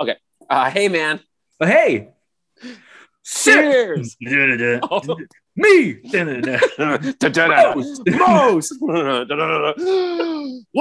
[0.00, 0.16] Okay.
[0.48, 1.20] Uh, hey, man.
[1.58, 2.08] But hey,
[3.24, 4.16] Cheers.
[4.82, 5.16] Oh.
[5.56, 5.98] me.
[8.18, 8.74] Most.
[8.80, 9.24] Why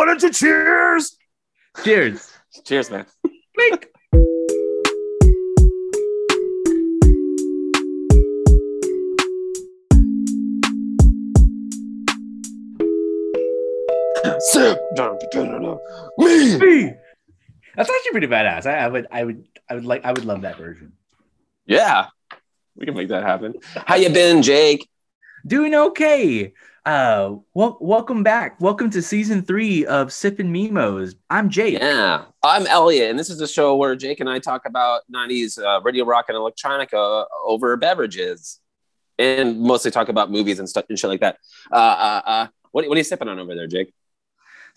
[0.05, 1.17] don't you cheers?
[1.83, 2.31] Cheers.
[2.65, 3.05] Cheers, man.
[14.39, 14.79] Sip.
[16.17, 16.57] Me.
[16.57, 16.93] Me.
[17.75, 18.65] That's actually pretty badass.
[18.65, 20.93] I, I would, I would, I would like, I would love that version.
[21.65, 22.07] Yeah.
[22.75, 23.55] We can make that happen.
[23.85, 24.87] How you been, Jake?
[25.45, 26.53] Doing okay.
[26.85, 28.59] Uh, well, welcome back.
[28.59, 31.15] Welcome to season three of Sipping Memos.
[31.29, 31.77] I'm Jake.
[31.79, 32.25] Yeah.
[32.41, 35.81] I'm Elliot, and this is the show where Jake and I talk about 90s uh,
[35.81, 38.59] radio rock and electronica over beverages
[39.17, 41.37] and mostly talk about movies and stuff and shit like that.
[41.71, 43.93] Uh, uh, uh, what, what are you sipping on over there, Jake?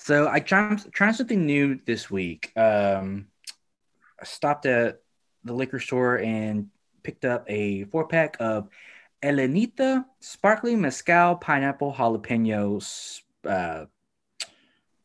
[0.03, 2.51] So I tried trying something new this week.
[2.57, 3.29] Um,
[4.21, 5.01] I stopped at
[5.45, 6.71] the liquor store and
[7.05, 8.69] picked up a four pack of
[9.23, 12.83] Elenita sparkling mezcal pineapple jalapeno.
[13.47, 13.87] Uh, uh,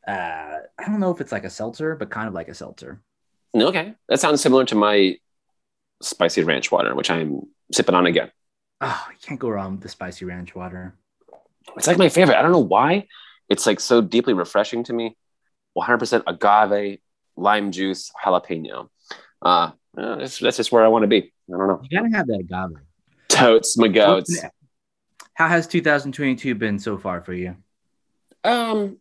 [0.09, 2.99] I don't know if it's like a seltzer, but kind of like a seltzer.
[3.55, 3.93] Okay.
[4.09, 5.17] That sounds similar to my
[6.01, 8.31] spicy ranch water, which I'm sipping on again.
[8.81, 10.95] Oh, you can't go wrong with the spicy ranch water.
[11.75, 12.39] It's like my favorite.
[12.39, 13.07] I don't know why.
[13.49, 15.15] It's like so deeply refreshing to me.
[15.77, 16.99] 100% agave,
[17.35, 18.89] lime juice, jalapeno.
[19.41, 21.33] Uh, that's, that's just where I want to be.
[21.53, 21.81] I don't know.
[21.89, 22.77] You gotta have that agave.
[23.29, 24.43] Totes, my goats.
[25.35, 27.55] How has 2022 been so far for you?
[28.43, 28.97] Um,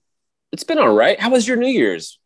[0.53, 1.19] it's been all right.
[1.19, 2.19] How was your New Year's?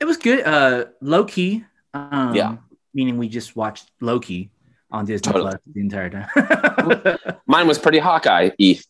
[0.00, 0.46] It was good.
[0.46, 1.64] Uh, low key.
[1.92, 2.56] Um, Yeah.
[2.94, 4.50] Meaning we just watched Loki
[4.90, 5.50] on Disney Totally.
[5.50, 7.38] Plus the entire time.
[7.46, 8.50] Mine was pretty Hawkeye.
[8.58, 8.80] E.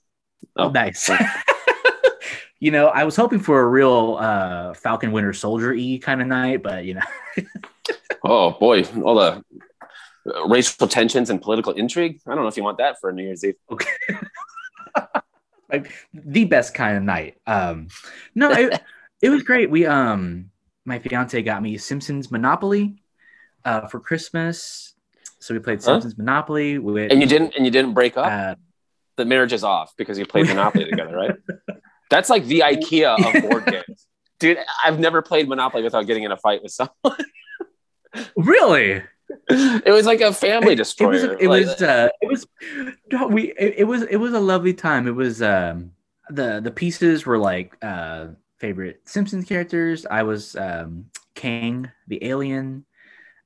[0.56, 0.70] Oh.
[0.70, 1.08] nice.
[2.62, 6.28] You know, I was hoping for a real uh, Falcon Winter Soldier e kind of
[6.28, 7.00] night, but you know,
[8.24, 9.44] Oh boy, all the
[10.32, 12.20] uh, racial tensions and political intrigue.
[12.24, 13.56] I don't know if you want that for a New Year's Eve.
[13.68, 13.90] okay.
[15.72, 17.36] like the best kind of night.
[17.48, 17.88] Um,
[18.36, 18.80] no, it,
[19.20, 19.68] it was great.
[19.68, 20.52] We um,
[20.84, 23.02] my fiance got me Simpsons Monopoly
[23.64, 24.94] uh, for Christmas,
[25.40, 25.94] so we played Huh?
[25.94, 26.78] Simpsons Monopoly.
[26.78, 28.30] With, And you didn't and you didn't break up.
[28.30, 28.54] Uh,
[29.16, 31.34] the marriage is off because you played Monopoly together, right?
[32.12, 34.06] That's like the IKEA of board games.
[34.38, 37.24] Dude, I've never played Monopoly without getting in a fight with someone.
[38.36, 39.02] really?
[39.48, 41.10] it was like a family it destroyer.
[41.10, 42.46] was it Like, was uh it was
[43.10, 45.92] no, we it, it was it was a lovely time it was um
[46.28, 48.26] the the pieces were like uh
[48.58, 52.84] favorite simpsons characters i was um kang the alien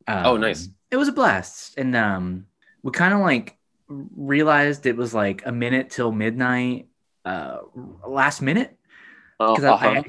[0.09, 0.69] um, Oh, nice.
[0.91, 2.47] it was a blast and um
[2.83, 3.57] we kind of like
[3.89, 6.89] realized it was like a minute till midnight
[7.27, 7.59] uh
[8.07, 8.77] last minute
[9.41, 9.87] oh, because uh-huh.
[9.87, 10.05] I, I,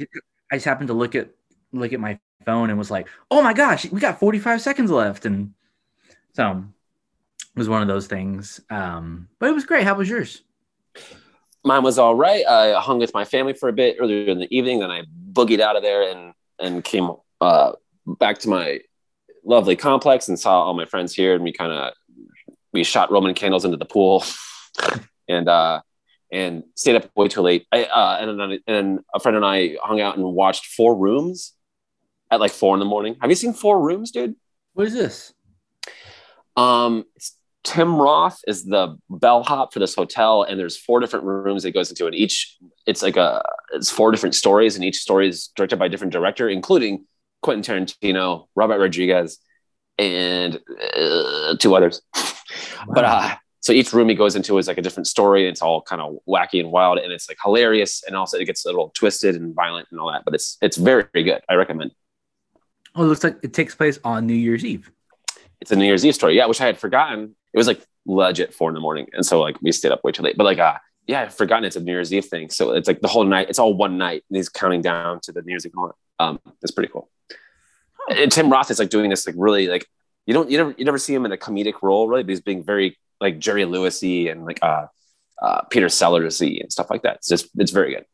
[0.51, 1.29] I just happened to look at
[1.73, 5.25] look at my phone and was like, "Oh my gosh, we got 45 seconds left,"
[5.25, 5.53] and
[6.33, 6.63] so
[7.55, 8.61] it was one of those things.
[8.69, 9.83] Um, but it was great.
[9.83, 10.43] How was yours?
[11.67, 12.45] mine was all right.
[12.47, 14.79] I hung with my family for a bit earlier in the evening.
[14.79, 17.11] Then I boogied out of there and and came
[17.41, 17.73] uh,
[18.07, 18.79] back to my
[19.43, 21.35] lovely complex and saw all my friends here.
[21.35, 21.93] And we kind of
[22.73, 24.23] we shot Roman candles into the pool
[25.27, 25.81] and uh,
[26.31, 27.65] and stayed up way too late.
[27.71, 31.53] I, uh, and and a friend and I hung out and watched Four Rooms
[32.29, 33.15] at like four in the morning.
[33.21, 34.35] Have you seen Four Rooms, dude?
[34.73, 35.33] What is this?
[36.55, 37.33] Um, it's-
[37.63, 41.89] Tim Roth is the bellhop for this hotel, and there's four different rooms it goes
[41.89, 42.55] into, and each
[42.85, 43.43] it's like a
[43.73, 47.05] it's four different stories, and each story is directed by a different director, including
[47.41, 49.39] Quentin Tarantino, Robert Rodriguez,
[49.97, 50.61] and
[50.95, 52.01] uh, two others.
[52.87, 53.35] But uh,
[53.67, 55.41] so each room he goes into is like a different story.
[55.41, 58.45] And it's all kind of wacky and wild, and it's like hilarious, and also it
[58.45, 60.23] gets a little twisted and violent and all that.
[60.23, 61.41] But it's it's very, very good.
[61.49, 61.91] I recommend.
[62.95, 64.89] oh, it looks like it takes place on New Year's Eve.
[65.59, 66.37] it's a New Year's Eve story.
[66.37, 67.35] Yeah, which I had forgotten.
[67.53, 70.13] It was like legit four in the morning, and so like we stayed up way
[70.13, 70.37] too late.
[70.37, 72.49] But like, uh, yeah, I've forgotten it's a New Year's Eve thing.
[72.49, 73.49] So it's like the whole night.
[73.49, 75.95] It's all one night, and he's counting down to the New Year's Eve moment.
[76.19, 77.09] Um, it's pretty cool.
[78.09, 79.85] And Tim Roth is like doing this like really like
[80.25, 82.39] you don't you never you never see him in a comedic role really, but he's
[82.39, 84.87] being very like Jerry Lewisy and like uh,
[85.41, 87.17] uh Peter Sellersy and stuff like that.
[87.17, 88.05] It's just it's very good.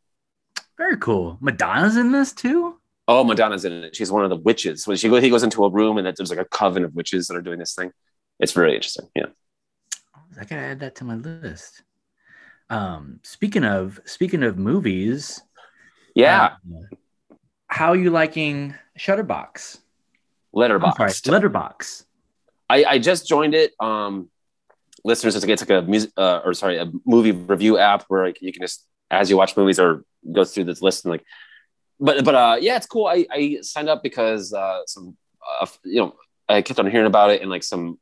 [0.78, 1.38] Very cool.
[1.40, 2.80] Madonna's in this too.
[3.08, 3.96] Oh, Madonna's in it.
[3.96, 4.88] She's one of the witches.
[4.88, 6.96] When she go, he goes into a room and that there's like a coven of
[6.96, 7.92] witches that are doing this thing.
[8.40, 9.08] It's very interesting.
[9.16, 9.26] Yeah.
[10.40, 11.84] I gotta add that to my list.
[12.70, 15.42] Um, speaking of speaking of movies,
[16.16, 16.56] Yeah.
[16.56, 17.36] uh,
[17.68, 19.80] how are you liking Shutterbox?
[20.56, 22.06] Sorry, Letterboxd.
[22.70, 23.74] I, I just joined it.
[23.80, 24.30] Um,
[25.04, 28.26] listeners, it's like, it's like a music, uh, or sorry, a movie review app where
[28.26, 31.24] like you can just, as you watch movies or go through this list and like
[32.00, 33.06] but but uh, yeah, it's cool.
[33.08, 35.16] I, I signed up because uh, some
[35.62, 36.16] uh, you know
[36.50, 37.98] I kept on hearing about it and like some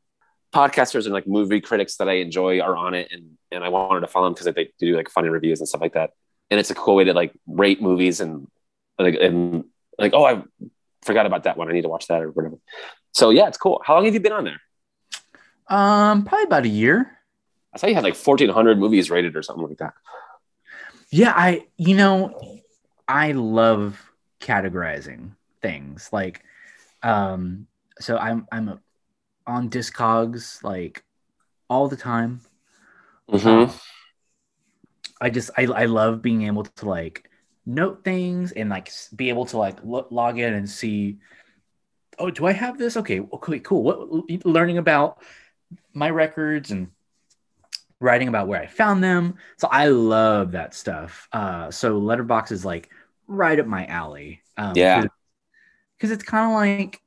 [0.54, 4.02] podcasters and like movie critics that I enjoy are on it, and and I wanted
[4.02, 6.12] to follow them because they, they do like funny reviews and stuff like that.
[6.50, 8.48] And it's a cool way to like rate movies and
[8.98, 9.66] like and
[10.00, 10.42] like oh I
[11.04, 11.70] forgot about that one.
[11.70, 12.58] I need to watch that or whatever.
[13.14, 13.82] So yeah, it's cool.
[13.86, 14.62] How long have you been on there?
[15.72, 17.18] Um, probably about a year.
[17.74, 19.94] I thought you had like fourteen hundred movies rated or something like that.
[21.10, 22.60] Yeah, I you know,
[23.08, 24.00] I love
[24.42, 25.32] categorizing
[25.62, 26.10] things.
[26.12, 26.44] Like
[27.04, 27.68] um
[28.00, 28.80] so I'm I'm a,
[29.48, 31.04] on Discogs like
[31.70, 32.42] all the time.
[33.30, 33.48] Mm-hmm.
[33.48, 33.72] Um,
[35.22, 37.30] I just I, I love being able to like
[37.66, 41.20] note things and like be able to like lo- log in and see
[42.20, 45.22] oh do I have this okay okay cool what learning about
[45.94, 46.90] my records and
[48.00, 49.36] writing about where I found them.
[49.58, 51.28] So I love that stuff.
[51.32, 52.90] Uh so Letterboxd is like
[53.28, 55.06] right up my alley um, Yeah.
[55.98, 57.02] because it's kind of like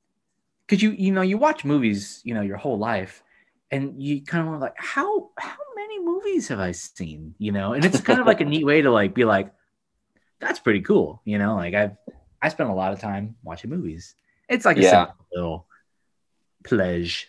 [0.66, 3.22] because you you know you watch movies you know your whole life
[3.70, 7.72] and you kind of like how how many movies have I seen you know?
[7.74, 9.52] And it's kind of like a neat way to like be like
[10.40, 11.56] that's pretty cool you know?
[11.56, 11.96] Like I've
[12.40, 14.14] I spend a lot of time watching movies.
[14.48, 15.06] It's like a Yeah.
[15.06, 15.66] simple little
[16.64, 17.26] pleasure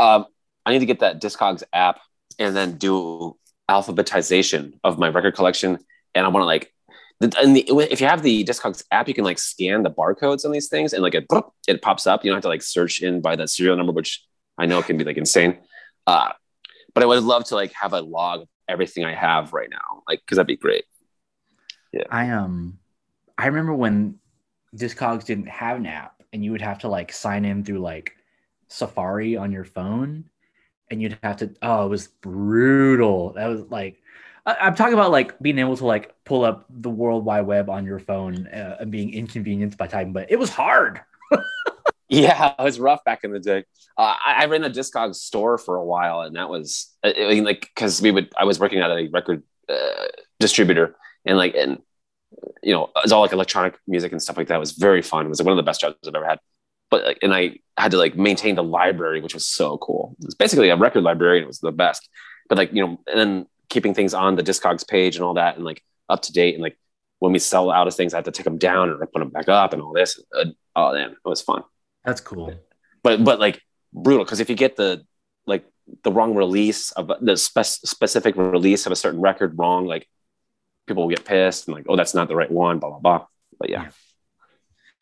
[0.00, 0.26] Um,
[0.64, 2.00] I need to get that Discogs app
[2.38, 3.36] and then do
[3.68, 5.78] alphabetization of my record collection.
[6.14, 6.72] And I want to like,
[7.20, 10.52] and the, if you have the Discogs app, you can like scan the barcodes on
[10.52, 11.26] these things and like it,
[11.68, 12.24] it pops up.
[12.24, 14.24] You don't have to like search in by the serial number, which
[14.56, 15.58] I know can be like insane.
[16.06, 16.30] Uh,
[16.94, 20.02] but I would love to like have a log of everything I have right now,
[20.08, 20.84] like because that'd be great.
[21.92, 22.04] Yeah.
[22.10, 22.78] I um
[23.36, 24.18] I remember when
[24.74, 28.14] Discogs didn't have an app and you would have to like sign in through like
[28.70, 30.24] Safari on your phone
[30.90, 33.32] and you'd have to oh it was brutal.
[33.34, 34.00] That was like
[34.46, 37.68] I, I'm talking about like being able to like pull up the World Wide Web
[37.68, 41.00] on your phone uh, and being inconvenienced by typing, but it was hard.
[42.10, 43.64] Yeah, it was rough back in the day.
[43.96, 47.44] Uh, I, I ran a Discogs store for a while, and that was I mean,
[47.44, 50.06] like because we would I was working at a record uh,
[50.40, 51.78] distributor, and like and
[52.64, 54.56] you know it was all like electronic music and stuff like that.
[54.56, 55.26] It was very fun.
[55.26, 56.40] It was like, one of the best jobs I've ever had.
[56.90, 60.16] But like, and I had to like maintain the library, which was so cool.
[60.20, 62.08] It was basically a record library, and it was the best.
[62.48, 65.56] But like you know, and then keeping things on the Discogs page and all that,
[65.56, 66.76] and like up to date, and like
[67.20, 69.30] when we sell out of things, I had to take them down and put them
[69.30, 70.20] back up and all this.
[70.36, 71.62] Uh, oh man, it was fun
[72.04, 72.54] That's cool.
[73.02, 73.60] but but like
[73.92, 75.04] brutal because if you get the
[75.46, 75.64] like
[76.04, 80.08] the wrong release of the spec- specific release of a certain record wrong like
[80.86, 83.26] people will get pissed and like oh that's not the right one blah blah blah
[83.58, 83.90] but yeah, Yeah.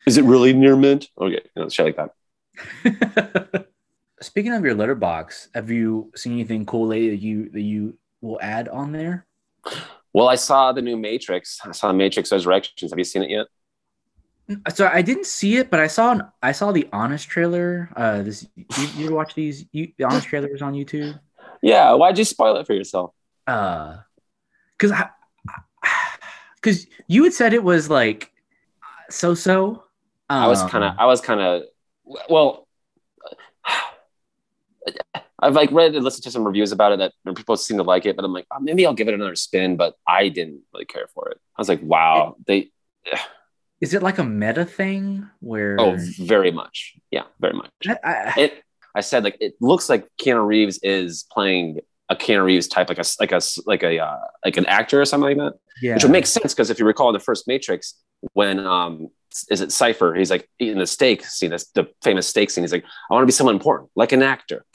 [0.09, 2.11] Is it really near mint okay you know, shit like that
[4.21, 8.39] Speaking of your Letterboxd, have you seen anything cool lately that you that you will
[8.41, 9.25] add on there?
[10.13, 13.29] well i saw the new matrix i saw the matrix resurrections have you seen it
[13.29, 13.47] yet
[14.75, 17.89] So I didn't see it, but I saw an, I saw the honest trailer.
[17.95, 21.19] Uh, this you, you watch these you, the honest trailers on YouTube?
[21.61, 23.13] yeah why'd you spoil it for yourself
[23.45, 23.97] Uh,
[24.73, 25.09] because I,
[26.55, 28.31] because you had said it was like
[29.09, 29.83] so so.
[30.29, 31.63] I was um, kind of i was kind of
[32.29, 32.67] well
[35.41, 38.05] I've like read and listened to some reviews about it that people seem to like
[38.05, 39.77] it, but I'm like, oh, maybe I'll give it another spin.
[39.77, 41.37] But I didn't really care for it.
[41.55, 42.71] I was like, wow, they
[43.81, 45.79] Is it like a meta thing where?
[45.79, 47.71] oh very much, yeah, very much.
[47.87, 52.43] I, I, It I said like it looks like Keanu Reeves is playing a Keanu
[52.43, 55.37] Reeves type, like a like a like a uh, like an actor or something like
[55.37, 55.93] that, yeah.
[55.93, 57.95] which would make sense because if you recall in the first Matrix
[58.33, 59.09] when um
[59.49, 60.15] is it Cipher?
[60.15, 62.63] He's like eating the steak scene, that's the famous steak scene.
[62.63, 64.65] He's like, I want to be someone important, like an actor.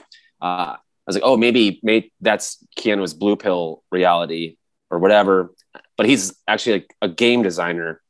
[0.40, 4.56] Uh, I was like, oh, maybe, maybe that's Keanu's blue pill reality
[4.90, 5.52] or whatever.
[5.96, 8.00] But he's actually like a game designer,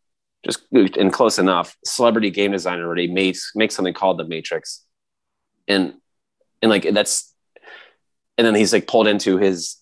[0.45, 1.77] just and close enough.
[1.85, 4.85] Celebrity game designer already makes makes something called the Matrix,
[5.67, 5.95] and
[6.63, 7.34] and like that's,
[8.37, 9.77] and then he's like pulled into his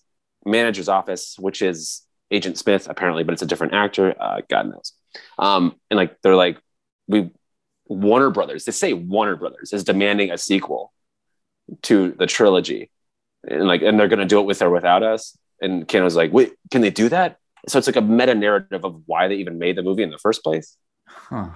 [0.45, 4.15] manager's office, which is Agent Smith apparently, but it's a different actor.
[4.19, 4.93] Uh, God knows.
[5.37, 6.57] Um, and like they're like,
[7.07, 7.31] we
[7.87, 10.91] Warner Brothers, they say Warner Brothers is demanding a sequel
[11.83, 12.89] to the trilogy,
[13.47, 15.37] and like, and they're gonna do it with or without us.
[15.61, 17.37] And Ken was like, wait, can they do that?
[17.67, 20.17] So it's like a meta narrative of why they even made the movie in the
[20.17, 20.75] first place.
[21.07, 21.49] Huh.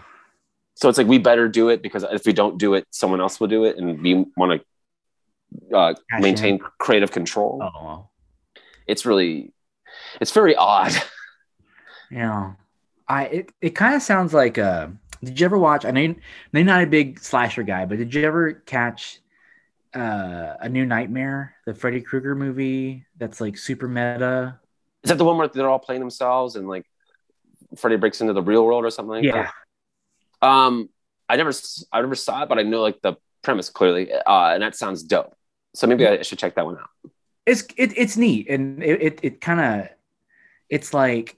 [0.76, 3.40] So it's like we better do it because if we don't do it, someone else
[3.40, 4.66] will do it, and we want to
[5.74, 7.60] uh, maintain creative control.
[7.62, 8.12] Oh well.
[8.88, 9.54] It's really,
[10.22, 10.94] it's very odd.
[12.10, 12.54] Yeah.
[13.08, 14.88] I it, it kind of sounds like uh
[15.24, 17.84] did you ever watch I know you- I know you're not a big slasher guy,
[17.86, 19.20] but did you ever catch
[19.94, 24.58] uh a new nightmare, the Freddy Krueger movie that's like super meta?
[25.04, 26.86] Is that the one where they're all playing themselves and like
[27.76, 29.50] Freddy breaks into the real world or something like Yeah.
[30.42, 30.48] that.
[30.48, 30.90] Um,
[31.28, 31.52] I never,
[31.92, 35.04] I never saw it, but I know like the premise clearly, uh, and that sounds
[35.04, 35.36] dope.
[35.78, 36.90] So maybe I should check that one out.
[37.46, 38.50] it's it, it's neat.
[38.50, 39.90] And it it, it kind of
[40.70, 41.38] it's like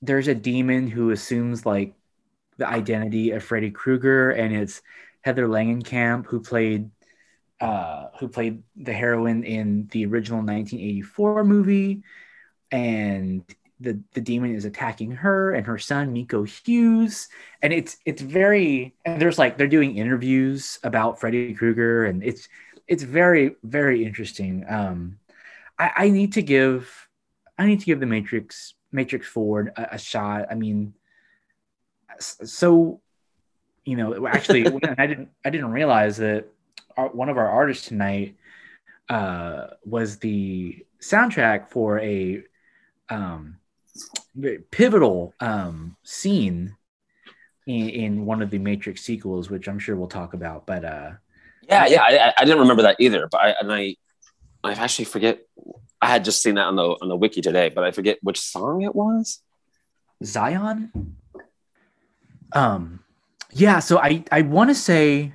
[0.00, 1.92] there's a demon who assumes like
[2.56, 4.80] the identity of Freddy Krueger and it's
[5.20, 6.90] Heather Langenkamp who played
[7.60, 12.02] uh who played the heroine in the original 1984 movie.
[12.72, 13.44] And
[13.78, 17.28] the the demon is attacking her and her son Miko Hughes.
[17.60, 22.48] And it's it's very and there's like they're doing interviews about Freddy Krueger and it's
[22.88, 25.18] it's very very interesting um
[25.78, 27.08] I, I need to give
[27.58, 30.46] I need to give the Matrix Matrix Forward a, a shot.
[30.50, 30.94] I mean,
[32.18, 33.00] so
[33.84, 34.66] you know, actually,
[34.98, 36.46] I didn't I didn't realize that
[36.96, 38.36] our, one of our artists tonight
[39.08, 42.42] uh, was the soundtrack for a
[43.08, 43.58] um,
[44.34, 46.76] very pivotal um, scene
[47.66, 50.66] in, in one of the Matrix sequels, which I'm sure we'll talk about.
[50.66, 51.10] But uh,
[51.68, 53.96] Yeah, yeah, I, I- didn't remember that either, but I and I,
[54.62, 55.40] I actually forget.
[56.00, 58.38] I had just seen that on the on the wiki today, but I forget which
[58.38, 59.40] song it was.
[60.24, 61.16] Zion.
[62.52, 63.00] Um,
[63.52, 63.78] yeah.
[63.80, 65.32] So I I want to say,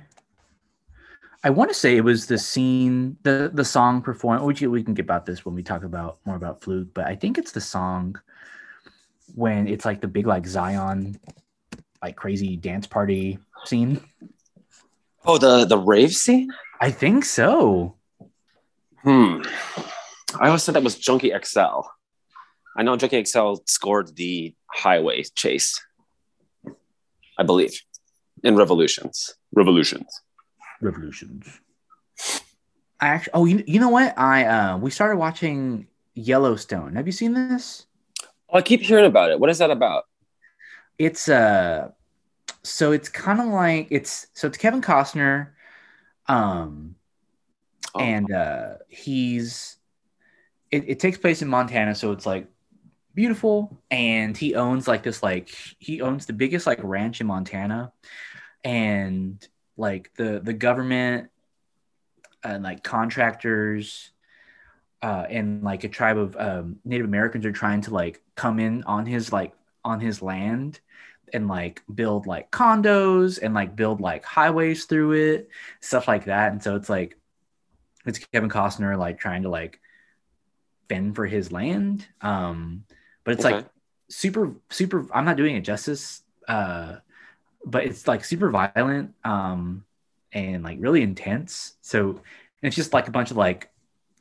[1.44, 4.44] I want to say it was the scene, the the song performed.
[4.44, 7.16] Which we can get about this when we talk about more about Fluke, but I
[7.16, 8.20] think it's the song
[9.34, 11.18] when it's like the big like Zion,
[12.02, 14.00] like crazy dance party scene.
[15.24, 16.50] Oh, the the rave scene.
[16.80, 17.96] I think so.
[19.02, 19.42] Hmm.
[20.40, 21.82] I always said that was Junkie XL.
[22.76, 25.80] I know Junkie XL scored the highway chase.
[27.38, 27.78] I believe
[28.42, 29.34] in Revolutions.
[29.52, 30.20] Revolutions.
[30.80, 31.60] Revolutions.
[33.00, 33.32] I actually.
[33.34, 34.18] Oh, you, you know what?
[34.18, 36.96] I uh we started watching Yellowstone.
[36.96, 37.86] Have you seen this?
[38.50, 39.38] Oh, I keep hearing about it.
[39.38, 40.04] What is that about?
[40.98, 41.88] it's uh
[42.64, 45.48] so it's kind of like it's so it's Kevin Costner
[46.28, 46.94] um
[47.94, 48.00] Oh.
[48.00, 49.76] and uh he's
[50.70, 52.46] it, it takes place in Montana so it's like
[53.14, 57.92] beautiful and he owns like this like he owns the biggest like ranch in Montana
[58.64, 61.28] and like the the government
[62.42, 64.10] and like contractors
[65.02, 68.84] uh and like a tribe of um Native Americans are trying to like come in
[68.84, 69.52] on his like
[69.84, 70.80] on his land
[71.32, 75.48] and like build like condos and like build like highways through it
[75.80, 76.52] stuff like that.
[76.52, 77.18] And so it's like
[78.04, 79.80] it's Kevin Costner like trying to like
[80.88, 82.06] fend for his land.
[82.20, 82.84] Um
[83.24, 83.66] but it's like
[84.08, 86.96] super super i'm not doing it justice uh
[87.64, 89.84] but it's like super violent um
[90.32, 91.74] and like really intense.
[91.82, 92.20] So
[92.62, 93.70] it's just like a bunch of like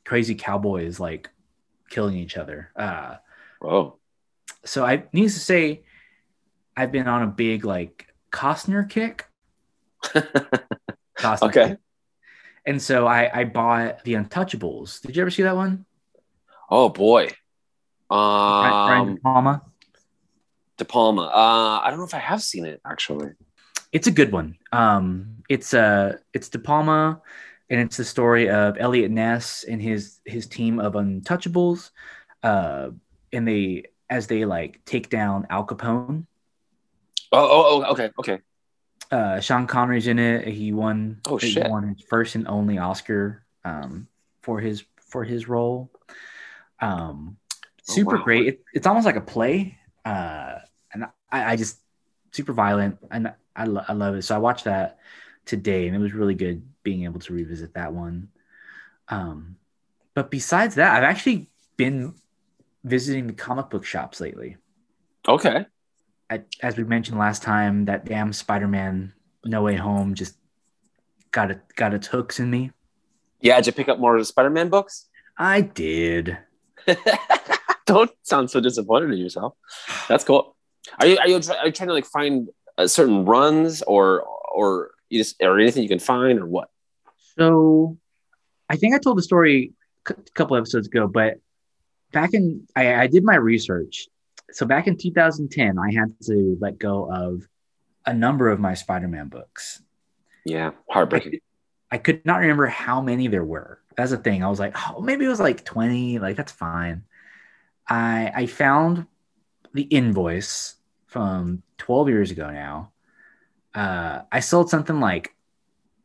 [0.05, 1.29] crazy cowboys like
[1.89, 2.71] killing each other.
[2.75, 3.15] Uh
[3.63, 3.97] Oh.
[4.65, 5.83] So i needs to say
[6.77, 9.27] i've been on a big like costner kick
[11.17, 11.67] Costner Okay.
[11.69, 11.77] kick.
[12.65, 15.85] and so i i bought the untouchables did you ever see that one
[16.73, 17.27] Oh boy.
[18.09, 19.61] Brian Um, De Palma.
[20.77, 21.23] De Palma.
[21.23, 23.31] Uh, I don't know if I have seen it actually.
[23.91, 24.55] it's a good one.
[24.71, 27.21] Um, it's uh, it's De Palma,
[27.69, 31.91] and it's the story of Eliot Ness and his his team of Untouchables,
[32.43, 32.91] uh,
[33.33, 36.27] and they as they like take down Al Capone.
[37.31, 38.39] Oh, oh, oh okay, okay.
[39.09, 40.47] Uh, Sean Connery's in it.
[40.47, 41.21] He won.
[41.25, 41.67] Oh, he shit.
[41.67, 44.07] Won his first and only Oscar um,
[44.43, 45.89] for his for his role.
[46.79, 47.37] Um,
[47.89, 48.23] Oh, super wow.
[48.23, 48.47] great.
[48.47, 50.59] It, it's almost like a play, uh,
[50.93, 51.79] and I, I just
[52.31, 54.21] super violent, and I, lo- I love it.
[54.21, 54.99] So I watched that
[55.45, 58.29] today, and it was really good being able to revisit that one.
[59.07, 59.57] Um,
[60.13, 62.13] but besides that, I've actually been
[62.83, 64.57] visiting the comic book shops lately.
[65.27, 65.65] Okay.
[66.29, 69.13] I, as we mentioned last time, that damn Spider-Man
[69.45, 70.37] No Way Home just
[71.31, 72.71] got it got its hooks in me.
[73.41, 75.07] Yeah, did you pick up more of the Spider-Man books?
[75.37, 76.37] I did.
[77.91, 79.55] don't sound so disappointed in yourself.
[80.07, 80.55] That's cool.
[80.99, 84.23] Are you are you, are you trying to like find uh, certain runs or
[84.53, 86.69] or you just or anything you can find or what?
[87.37, 87.97] So
[88.69, 89.73] I think I told the story
[90.09, 91.35] a couple episodes ago, but
[92.11, 94.07] back in I, I did my research.
[94.51, 97.47] So back in 2010, I had to let go of
[98.05, 99.81] a number of my Spider-Man books.
[100.45, 101.31] Yeah, I heartbreaking.
[101.31, 101.41] could,
[101.91, 103.79] I could not remember how many there were.
[103.95, 104.43] That's the thing.
[104.43, 106.19] I was like, oh, maybe it was like 20.
[106.19, 107.03] Like that's fine.
[107.87, 109.07] I I found
[109.73, 110.75] the invoice
[111.07, 112.91] from 12 years ago now.
[113.73, 115.33] Uh, I sold something like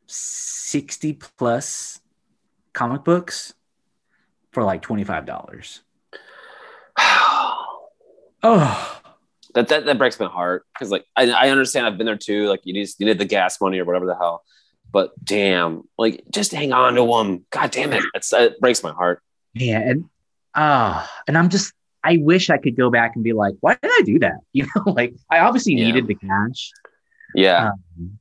[0.06, 2.00] 60 plus
[2.72, 3.54] comic books
[4.52, 5.80] for like $25.
[8.48, 9.00] Oh,
[9.54, 12.48] that that, that breaks my heart because like I, I understand I've been there too.
[12.48, 14.44] Like you need you need the gas money or whatever the hell,
[14.92, 17.44] but damn, like just hang on to them.
[17.50, 19.20] God damn it, it's, it breaks my heart.
[19.54, 20.04] Yeah, and
[20.54, 21.72] ah, uh, and I'm just
[22.04, 24.38] I wish I could go back and be like, why did I do that?
[24.52, 25.86] You know, like I obviously Yeah.
[25.86, 26.70] needed the cash.
[27.34, 28.18] Yeah, Um,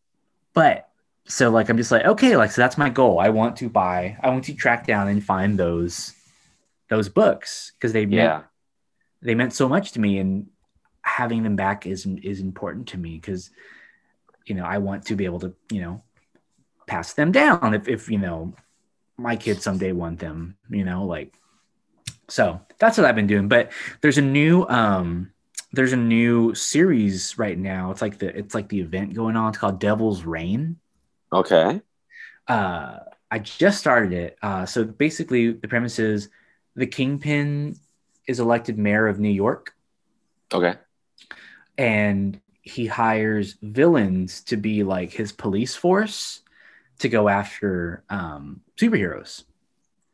[0.53, 0.89] but
[1.27, 3.20] so like I'm just like, okay, like so that's my goal.
[3.20, 6.13] I want to buy, I want to track down and find those
[6.89, 8.44] those books because they yeah,
[9.25, 10.48] they meant so much to me and
[11.01, 13.51] having them back is is important to me because
[14.46, 16.01] you know I want to be able to you know
[16.88, 18.53] pass them down if if you know
[19.17, 21.34] my kids someday want them you know like
[22.27, 23.48] so that's what I've been doing.
[23.48, 25.32] But there's a new um
[25.72, 27.91] there's a new series right now.
[27.91, 29.50] It's like the it's like the event going on.
[29.50, 30.77] It's called Devil's Reign.
[31.32, 31.82] Okay,
[32.48, 34.38] uh, I just started it.
[34.41, 36.29] Uh, so basically, the premise is
[36.75, 37.75] the kingpin
[38.27, 39.74] is elected mayor of New York,
[40.53, 40.75] okay,
[41.77, 46.41] and he hires villains to be like his police force
[47.00, 49.44] to go after um, superheroes.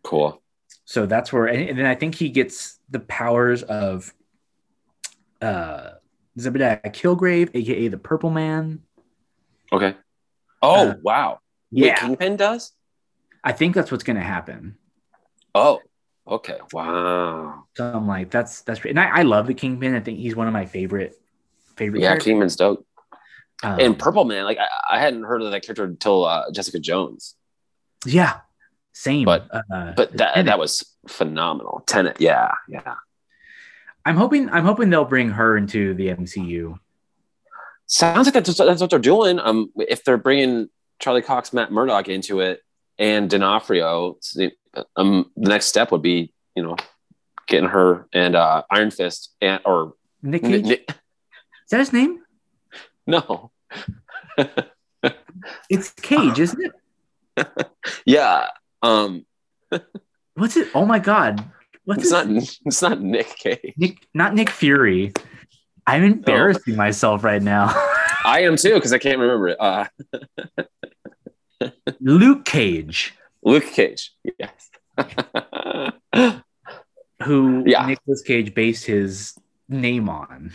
[0.04, 0.42] cool.
[0.84, 4.14] So that's where, and, then I think he gets the powers of
[5.42, 5.92] uh,
[6.38, 8.82] Zebediah Kilgrave, aka the Purple Man.
[9.72, 9.96] Okay.
[10.62, 11.40] Oh Uh, wow.
[11.72, 12.74] Wait, Yeah, Kingpin does.
[13.44, 14.76] I think that's what's going to happen.
[15.56, 15.80] Oh,
[16.28, 16.58] okay.
[16.74, 17.66] Wow.
[17.76, 18.84] So I'm like, that's that's.
[18.86, 19.96] And I, I love the Kingpin.
[19.96, 21.16] I think he's one of my favorite
[21.76, 22.02] favorite.
[22.02, 22.26] Yeah, characters.
[22.26, 22.86] Kingpin's dope.
[23.64, 26.80] Um, and Purple Man, like I, I hadn't heard of that character until uh, Jessica
[26.80, 27.36] Jones,
[28.06, 28.40] yeah,
[28.94, 29.26] same.
[29.26, 30.48] But- uh, but that Tennant.
[30.48, 31.84] that was phenomenal.
[31.86, 32.96] Tennant, yeah, yeah.
[34.04, 36.80] I'm hoping I'm hoping they'll bring her into the MCU.
[37.86, 39.38] Sounds like that's that's what they're doing.
[39.40, 42.62] Um, if they're bringing Charlie Cox, Matt Murdock into it,
[42.98, 44.18] and D'Onofrio,
[44.96, 46.76] um, the next step would be you know
[47.48, 51.94] getting her and uh, Iron Fist and or Nick Ni- Cage, Ni- is that his
[51.94, 52.20] name?
[53.08, 53.52] no,
[55.70, 56.62] It's Cage, isn't
[57.38, 57.48] it?
[58.06, 58.48] yeah.
[58.84, 59.26] Um,
[60.36, 60.70] What's it?
[60.76, 61.44] Oh my God,
[61.86, 63.74] what's it's not it's not Nick Cage.
[63.78, 63.98] Nick?
[64.14, 65.12] Not Nick Fury.
[65.88, 67.68] I'm embarrassing myself right now.
[68.24, 69.58] I am too because I can't remember it.
[69.60, 69.86] Uh,
[72.00, 74.14] Luke Cage, Luke Cage.
[74.40, 74.70] Yes.
[77.24, 77.86] who Yeah.
[77.86, 79.36] Nicolas Cage based his
[79.70, 80.54] name on.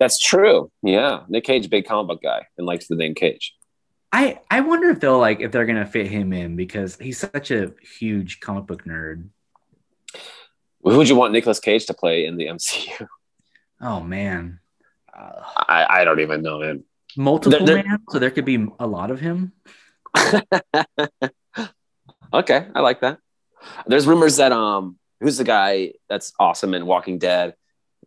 [0.00, 0.70] That's true.
[0.82, 3.54] Yeah, Nick Cage, big comic book guy, and likes the name Cage.
[4.12, 7.50] I I wonder if they'll like if they're gonna fit him in because he's such
[7.50, 9.28] a huge comic book nerd.
[10.82, 13.06] Who would you want Nicolas Cage to play in the MCU?
[13.80, 14.58] Oh man,
[15.16, 16.84] uh, I, I don't even know, him.
[17.16, 19.52] multiple They're- they're- man, so there could be a lot of him.
[22.32, 23.18] okay, I like that.
[23.86, 27.54] There's rumors that um, who's the guy that's awesome in Walking Dead,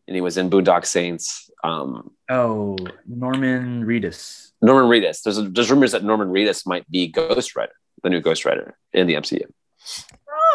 [0.08, 1.50] and he was in Boondock Saints.
[1.64, 2.76] Um, Oh,
[3.08, 4.52] Norman Reedus.
[4.62, 5.22] Norman Reedus.
[5.24, 9.08] There's there's rumors that Norman Reedus might be Ghost Rider, the new Ghost Rider in
[9.08, 9.44] the MCU.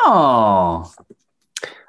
[0.02, 0.90] Oh,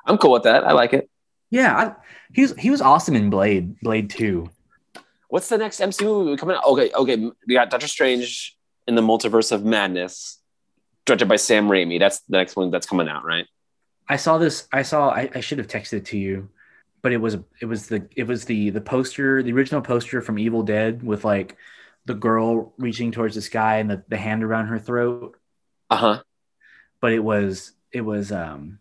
[0.05, 0.63] I'm cool with that.
[0.63, 1.09] I like it.
[1.49, 1.95] yeah, I,
[2.33, 4.49] he was he was awesome in Blade Blade Two.
[5.29, 6.65] What's the next MCU movie coming out?
[6.65, 7.15] Okay, okay,
[7.47, 10.39] we got Doctor Strange in the Multiverse of Madness,
[11.05, 11.99] directed by Sam Raimi.
[11.99, 13.47] That's the next one that's coming out, right?
[14.07, 14.67] I saw this.
[14.71, 15.09] I saw.
[15.09, 16.49] I, I should have texted it to you,
[17.01, 20.37] but it was it was the it was the the poster, the original poster from
[20.37, 21.57] Evil Dead with like
[22.05, 25.37] the girl reaching towards the sky and the, the hand around her throat.
[25.89, 26.23] Uh huh.
[26.99, 28.79] But it was it was um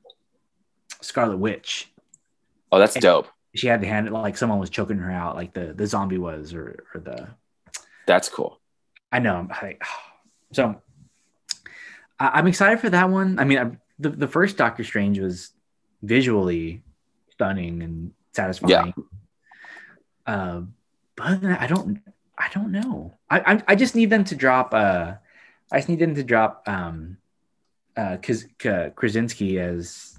[1.00, 1.92] Scarlet Witch.
[2.72, 3.28] Oh, that's dope.
[3.54, 6.54] She had the hand like someone was choking her out, like the the zombie was,
[6.54, 7.28] or or the
[8.06, 8.60] That's cool.
[9.12, 9.48] I know.
[9.50, 9.76] I,
[10.52, 10.80] so
[12.20, 13.38] I, I'm excited for that one.
[13.38, 15.50] I mean, I, the the first Doctor Strange was
[16.02, 16.82] visually
[17.32, 18.94] stunning and satisfying.
[20.26, 20.62] Uh,
[21.16, 22.00] but other than that, I don't.
[22.38, 23.18] I don't know.
[23.28, 24.72] I, I I just need them to drop.
[24.72, 25.14] Uh,
[25.72, 26.62] I just need them to drop.
[26.66, 27.16] Um,
[27.96, 30.18] uh, Kaz- K- Krasinski as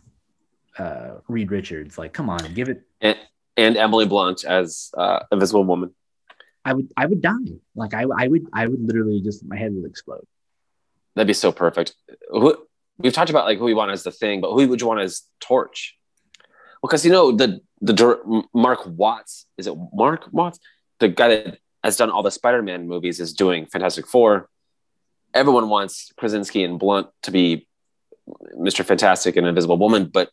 [0.77, 1.97] uh Reed Richards.
[1.97, 2.83] Like, come on, give it.
[2.99, 3.17] And,
[3.57, 5.93] and Emily Blunt as uh, Invisible Woman.
[6.63, 6.91] I would.
[6.95, 7.57] I would die.
[7.75, 8.45] Like, I I would.
[8.53, 10.27] I would literally just my head would explode.
[11.15, 11.93] That'd be so perfect.
[12.29, 12.55] Who,
[12.97, 15.01] we've talked about like who we want as the thing, but who would you want
[15.01, 15.97] as Torch?
[16.81, 20.59] Well, because you know the the Mark Watts is it Mark Watts,
[20.99, 24.49] the guy that has done all the Spider-Man movies, is doing Fantastic Four.
[25.33, 27.67] Everyone wants Krasinski and Blunt to be
[28.57, 30.29] Mister Fantastic and Invisible Woman, but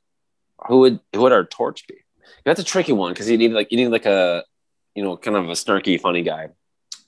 [0.66, 1.96] who would who would our Torch be?
[2.44, 4.44] That's a tricky one because you need like you need like a
[4.94, 6.50] you know kind of a snarky, funny guy.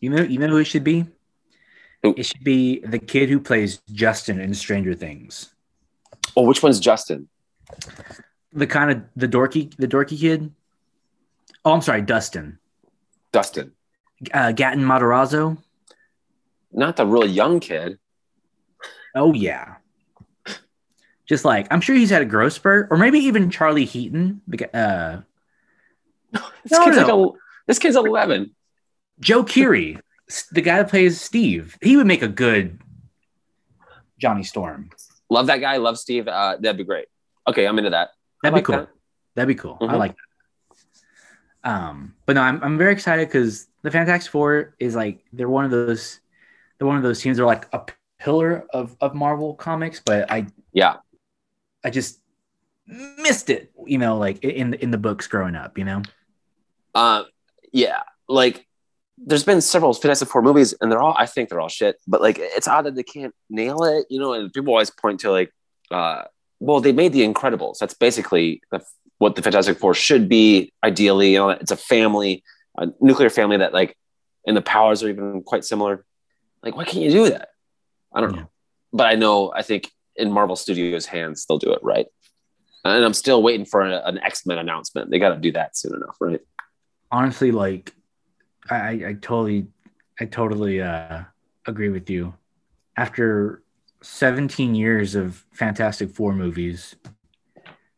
[0.01, 1.07] You know, you know who it should be?
[2.03, 2.15] Who?
[2.17, 5.51] It should be the kid who plays Justin in Stranger Things.
[6.37, 7.29] Oh, which one's Justin?
[8.53, 10.53] The kind of the dorky, the dorky kid.
[11.65, 12.59] Oh, I'm sorry, Dustin.
[13.33, 13.73] Dustin,
[14.33, 15.59] Uh, Gaten Matarazzo.
[16.73, 17.99] not the real young kid.
[19.15, 19.77] Oh yeah.
[21.27, 24.41] Just like I'm sure he's had a growth spurt, or maybe even Charlie Heaton.
[24.75, 25.21] Uh,
[26.65, 27.21] This No, kid's no.
[27.21, 28.55] like a, this kid's eleven.
[29.21, 30.01] Joe Keery,
[30.53, 31.77] the guy that plays Steve.
[31.83, 32.81] He would make a good
[34.19, 34.91] Johnny Storm.
[35.31, 35.77] Love that guy.
[35.77, 36.29] Love Steve.
[36.29, 37.07] Uh, that'd be great.
[37.47, 38.11] Okay, I'm into that.
[38.43, 38.77] That'd like be cool.
[38.77, 38.89] that.
[39.35, 39.79] That'd be cool.
[39.81, 39.99] I Mhm.
[39.99, 41.71] like that.
[41.71, 45.65] Um, but no, I'm I'm very excited because the Fantastic Four is like they're one
[45.65, 46.21] of those
[46.79, 47.37] they're one of those teams.
[47.37, 47.85] They're like a
[48.19, 50.97] pillar of of Marvel comics, but I Yeah.
[51.85, 52.21] I just
[52.87, 53.73] missed it.
[53.87, 55.77] You know, like in in the books growing up.
[55.79, 56.03] You know.
[56.95, 57.25] Uh,
[57.73, 58.03] yeah.
[58.29, 58.67] Like,
[59.27, 61.15] there's been several Fantastic Four movies, and they're all.
[61.19, 61.97] I think they're all shit.
[62.09, 64.07] But like, it's odd that they can't nail it.
[64.11, 65.53] You know, and people always point to like,
[65.91, 66.23] uh,
[66.59, 67.79] well, they made The Incredibles.
[67.79, 68.81] That's basically the,
[69.19, 70.73] what the Fantastic Four should be.
[70.83, 72.43] Ideally, you know, it's a family,
[72.79, 73.97] a nuclear family that like,
[74.47, 76.05] and the powers are even quite similar.
[76.63, 77.51] Like, why can't you do that?
[78.15, 78.41] I don't Yeah.
[78.43, 78.51] know.
[78.93, 79.53] But I know.
[79.55, 82.07] I think in Marvel Studios' hands, they'll do it right.
[82.85, 85.11] And I'm still waiting for a- an X Men announcement.
[85.11, 86.41] They got to do that soon enough, right?
[87.13, 87.93] honestly like
[88.71, 89.67] I, I totally
[90.21, 91.25] I totally uh
[91.67, 92.35] agree with you.
[92.97, 93.63] After
[94.03, 96.97] 17 years of Fantastic Four movies,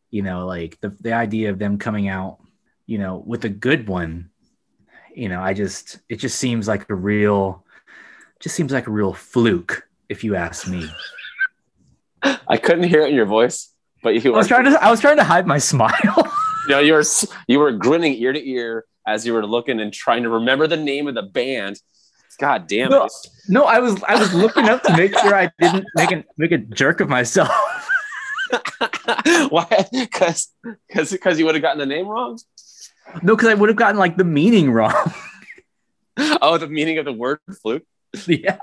[0.09, 2.39] you know, like the the idea of them coming out,
[2.85, 4.29] you know, with a good one,
[5.15, 7.65] you know, I just it just seems like a real
[8.39, 10.89] just seems like a real fluke if you ask me.
[12.47, 14.89] I couldn't hear it in your voice, but you I were was trying to I
[14.89, 16.31] was trying to hide my smile.
[16.67, 17.03] you know, you were
[17.47, 20.77] you were grinning ear to ear as you were looking and trying to remember the
[20.77, 21.79] name of the band.
[22.39, 23.05] God damn No.
[23.05, 23.11] it!
[23.47, 26.51] no, I was I was looking up to make sure I didn't make a make
[26.51, 27.49] a jerk of myself.
[29.49, 29.85] Why?
[29.91, 30.51] Because
[30.87, 32.39] because because you would have gotten the name wrong.
[33.21, 34.93] No, because I would have gotten like the meaning wrong.
[36.43, 37.81] Oh, the meaning of the word fluke.
[38.27, 38.57] yeah.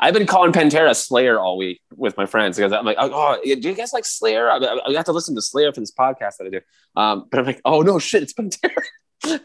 [0.00, 3.50] I've been calling Pantera Slayer all week with my friends because I'm like, oh, do
[3.68, 4.50] you guys like Slayer?
[4.50, 6.60] I, I, I have to listen to Slayer for this podcast that I do.
[6.96, 8.82] Um, but I'm like, oh no, shit, it's Pantera.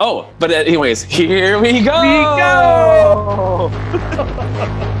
[0.00, 2.00] oh, but anyways, here we go.
[2.02, 2.08] We
[2.40, 3.70] go.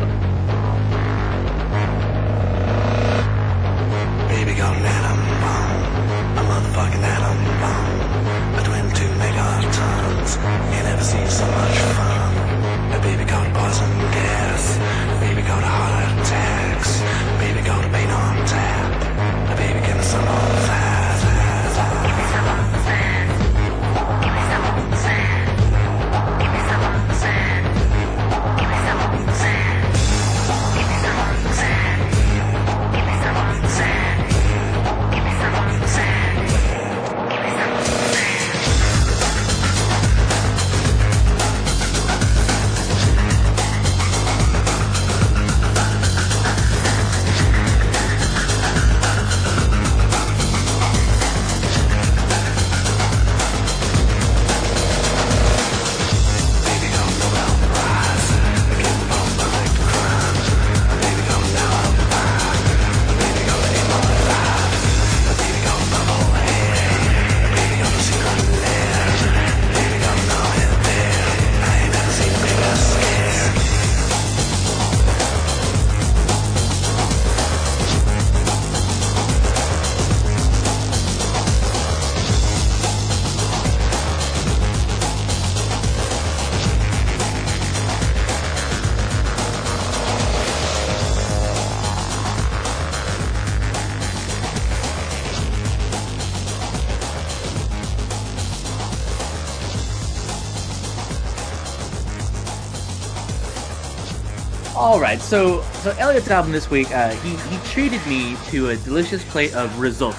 [105.16, 105.22] right.
[105.22, 109.54] So so Elliot's album this week, uh, he he treated me to a delicious plate
[109.54, 110.16] of risotto.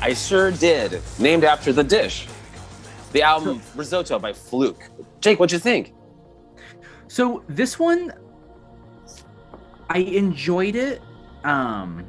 [0.00, 1.00] I sure did.
[1.18, 2.26] Named after the dish.
[3.12, 4.90] The album Risotto by Fluke.
[5.20, 5.94] Jake, what'd you think?
[7.08, 8.12] So this one,
[9.88, 11.00] I enjoyed it.
[11.44, 12.04] Um,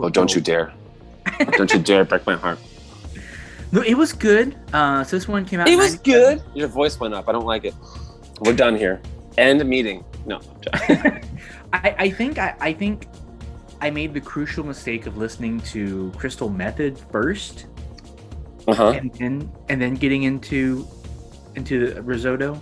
[0.00, 0.72] Oh, don't you dare.
[1.56, 2.58] don't you dare break my heart.
[3.70, 4.56] No, it was good.
[4.72, 5.68] Uh, so this one came out.
[5.68, 6.42] It was good.
[6.54, 7.28] Your voice went up.
[7.28, 7.74] I don't like it.
[8.40, 8.98] We're done here.
[9.36, 10.02] End meeting.
[10.28, 10.40] No.
[11.72, 13.06] I, I think I, I think
[13.80, 17.66] I made the crucial mistake of listening to Crystal Method first,
[18.68, 18.90] Uh-huh.
[18.90, 20.86] and then and then getting into
[21.56, 22.60] into risotto.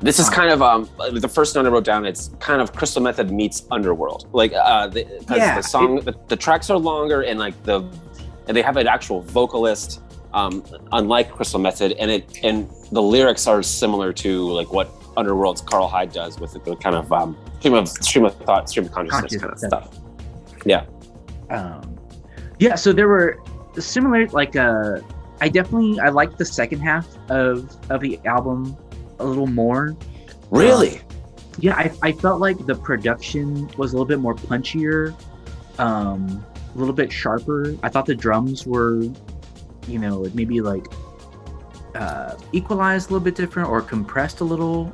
[0.00, 2.04] This is kind of um the first note I wrote down.
[2.06, 4.28] It's kind of Crystal Method meets Underworld.
[4.32, 7.80] Like uh, the, Yeah, the song, the, the tracks are longer and like the
[8.46, 10.00] and they have an actual vocalist.
[10.34, 10.62] um,
[10.92, 15.88] unlike Crystal Method, and it and the lyrics are similar to like what Underworld's Karl
[15.88, 19.36] Hyde does with the kind of um, stream of stream of thought, stream of consciousness
[19.40, 19.98] kind of stuff.
[20.64, 20.84] Yeah.
[21.50, 21.98] um
[22.60, 23.40] yeah so there were
[23.78, 25.00] similar like uh
[25.40, 28.76] i definitely i liked the second half of of the album
[29.18, 29.96] a little more
[30.50, 31.00] Really?
[31.58, 35.14] yeah i, I felt like the production was a little bit more punchier
[35.78, 36.44] um
[36.74, 39.02] a little bit sharper i thought the drums were
[39.88, 40.86] you know maybe like
[41.94, 44.92] uh equalized a little bit different or compressed a little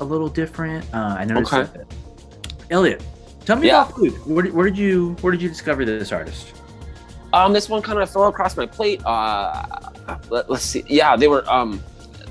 [0.00, 1.70] a little different uh i noticed Okay.
[1.78, 1.94] that
[2.70, 3.02] elliot
[3.44, 3.82] tell me Yeah.
[3.82, 6.52] about food where, did- where did you where did you discover this artist
[7.32, 9.00] Um, this one kind of fell across my plate.
[9.04, 9.66] Uh,
[10.30, 10.84] let, us see.
[10.88, 11.42] Yeah, they were.
[11.50, 11.82] Um,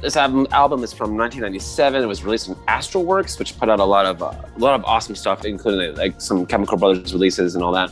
[0.02, 2.02] this album album is from 1997.
[2.02, 4.84] It was released on Astralwerks, which put out a lot of uh, a lot of
[4.86, 7.92] awesome stuff, including like some Chemical Brothers releases and all that.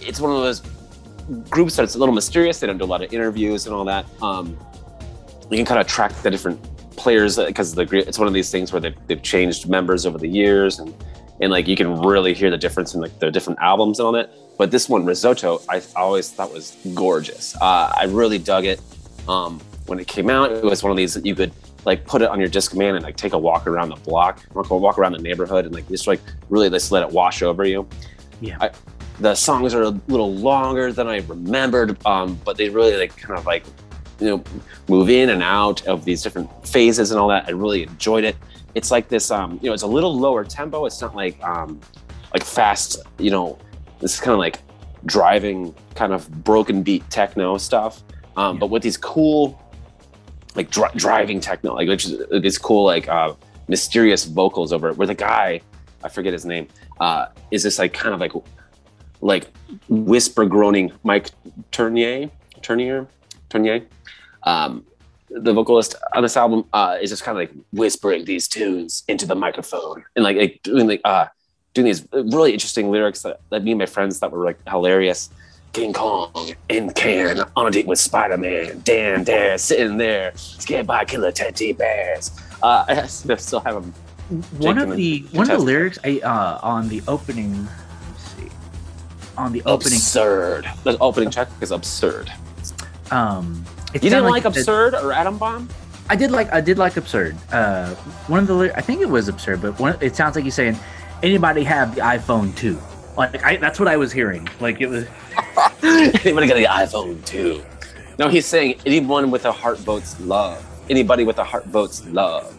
[0.00, 0.60] It's one of those
[1.50, 2.60] groups that's a little mysterious.
[2.60, 4.04] They don't do a lot of interviews and all that.
[4.22, 4.56] Um,
[5.50, 6.60] you can kind of track the different
[6.96, 10.28] players because the it's one of these things where they've, they've changed members over the
[10.28, 10.94] years and
[11.40, 14.12] and like you can really hear the difference in like their different albums and all
[14.12, 14.30] that.
[14.56, 17.54] But this one, Risotto, I always thought was gorgeous.
[17.56, 18.80] Uh, I really dug it.
[19.28, 21.52] Um, when it came out, it was one of these that you could
[21.84, 24.98] like put it on your Discman and like take a walk around the block, walk
[24.98, 27.86] around the neighborhood, and like just like really just let it wash over you.
[28.40, 28.56] Yeah.
[28.60, 28.70] I,
[29.20, 33.38] the songs are a little longer than I remembered, um, but they really like kind
[33.38, 33.64] of like
[34.20, 34.44] you know
[34.88, 37.46] move in and out of these different phases and all that.
[37.46, 38.36] I really enjoyed it.
[38.74, 40.84] It's like this, um, you know, it's a little lower tempo.
[40.86, 41.80] It's not like um,
[42.34, 43.58] like fast, you know,
[44.00, 44.58] this is kind of like
[45.06, 48.02] driving kind of broken beat techno stuff
[48.36, 48.60] um, Yeah.
[48.60, 49.60] but with these cool
[50.56, 53.34] like dri- driving techno like which is these cool like uh,
[53.68, 55.60] mysterious vocals over it where the guy
[56.02, 56.66] i forget his name
[56.98, 58.32] uh, is this like kind of like
[59.20, 59.46] like
[59.88, 61.30] whisper groaning mike
[61.70, 62.28] turnier
[62.62, 63.06] turnier
[63.48, 63.82] turnier
[64.46, 64.86] um,
[65.28, 69.26] the vocalist on this album uh, is just kind of like whispering these tunes into
[69.26, 71.26] the microphone and like, like doing like uh,
[71.74, 75.30] doing these really interesting lyrics that, that me and my friends thought were like hilarious.
[75.72, 76.32] King Kong
[76.70, 78.80] in can on a date with Spider Man.
[78.82, 82.30] Dan there sitting there scared by killer teddy bears.
[82.62, 83.92] Uh, I still have them.
[84.58, 87.68] one of the one of the lyrics I uh on the opening
[88.16, 88.48] see
[89.36, 90.70] on the opening Absurd.
[90.84, 92.32] The opening check is absurd.
[93.10, 93.64] um
[94.02, 95.68] You didn't like it- absurd or atom bomb?
[96.08, 97.36] I did like I did like absurd.
[97.52, 97.94] Uh
[98.28, 100.78] one of the I think it was absurd, but one it sounds like he's saying
[101.22, 102.78] anybody have the iPhone 2.
[103.16, 104.48] Like I, that's what I was hearing.
[104.60, 105.06] Like it was
[105.82, 107.64] Anybody got the iPhone too?
[108.18, 110.64] No, he's saying anyone with a heart votes love.
[110.88, 112.52] Anybody with a heart votes love.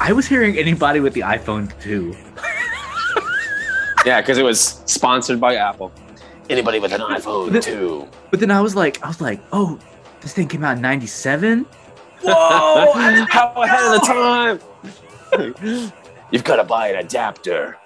[0.00, 2.14] I was hearing anybody with the iPhone 2.
[4.04, 5.92] Yeah, because it was sponsored by Apple.
[6.50, 8.08] Anybody with an iPhone too.
[8.32, 9.78] But then I was like I was like, "Oh,
[10.22, 11.66] this thing came out in 97?"
[12.22, 12.92] Whoa!
[13.30, 14.60] How not ahead of the
[15.66, 15.92] time?
[16.30, 17.76] You've got to buy an adapter,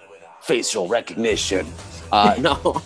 [0.43, 1.67] facial recognition.
[2.13, 2.83] Uh, no,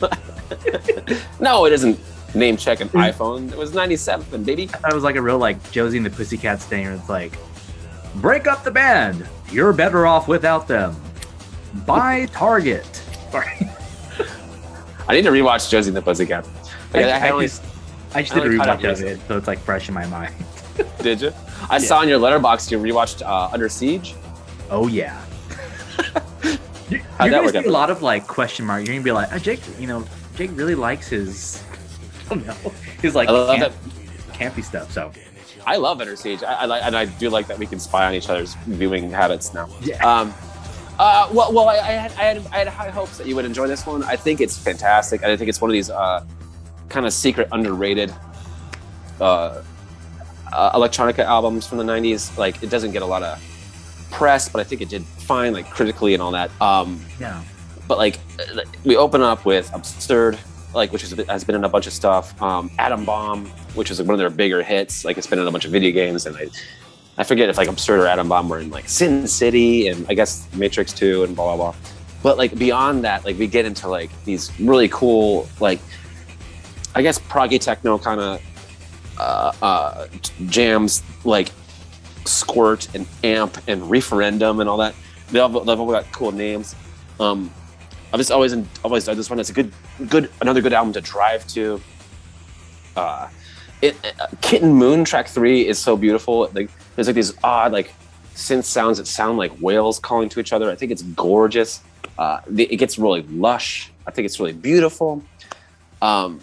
[1.41, 1.99] no, it isn't.
[2.35, 3.51] Name check an iPhone.
[3.51, 4.71] It was '97, baby.
[4.85, 7.33] I was like a real like Josie and the Pussycats thing where it's like,
[8.17, 9.27] break up the band.
[9.51, 10.95] You're better off without them.
[11.87, 13.03] Buy Target.
[13.35, 16.47] I need to rewatch Josie and the Pussycat.
[16.95, 17.65] Like, I, I, I only- just,
[18.14, 19.88] I just I did a only caught up rewatch of it, so it's like fresh
[19.88, 20.35] in my mind.
[21.03, 21.33] did you?
[21.68, 24.14] I saw on your Letterboxd you rewatched uh, Under Siege.
[24.70, 25.20] Oh yeah.
[26.90, 27.66] You're that gonna see out?
[27.66, 28.81] a lot of like question mark.
[28.85, 31.62] You're gonna be like, oh, Jake, you know, Jake really likes his,
[32.27, 33.75] I don't know, his like camp-
[34.33, 34.90] campy stuff.
[34.90, 35.12] So
[35.66, 36.42] I love Under Siege.
[36.42, 39.11] I, I like, and I do like that we can spy on each other's viewing
[39.11, 39.68] habits now.
[39.83, 40.35] yeah, Um,
[40.99, 43.44] uh, well, well, I, I, had, I, had, I had high hopes that you would
[43.44, 44.03] enjoy this one.
[44.03, 45.23] I think it's fantastic.
[45.23, 46.25] I think it's one of these uh,
[46.90, 48.12] kind of secret, underrated
[49.20, 49.62] uh,
[50.53, 52.37] uh, electronica albums from the '90s.
[52.37, 53.42] Like, it doesn't get a lot of
[54.11, 56.50] press, but I think it did fine, like critically and all that.
[56.61, 57.42] Um, yeah,
[57.88, 58.18] but like,
[58.85, 60.38] we open up with "Absurd,"
[60.74, 62.40] like which is, has been in a bunch of stuff.
[62.42, 65.05] Um, "Atom Bomb," which is one of their bigger hits.
[65.05, 66.48] Like, it's been in a bunch of video games, and I,
[67.16, 70.14] I forget if like "Absurd" or "Atom Bomb" were in like Sin City and I
[70.14, 71.81] guess Matrix Two and blah blah blah.
[72.22, 75.81] But like beyond that, like we get into like these really cool, like
[76.94, 78.42] I guess proggy techno kind of
[79.18, 80.07] uh, uh,
[80.46, 81.53] jams, like
[82.24, 84.94] Squirt and Amp and Reeferendum and all that.
[85.31, 86.74] They all, they've all got cool names.
[87.20, 87.53] Um,
[88.12, 89.38] I've just always always done this one.
[89.38, 89.72] It's a good,
[90.09, 91.81] good another good album to drive to.
[92.96, 93.29] Uh,
[93.83, 96.50] it, uh, Kitten Moon track three is so beautiful.
[96.53, 97.92] Like there's like these odd like
[98.35, 100.70] synth sounds that sound like whales calling to each other.
[100.70, 101.83] I think it's gorgeous.
[102.18, 103.92] Uh, it gets really lush.
[104.07, 105.22] I think it's really beautiful.
[106.03, 106.40] Um,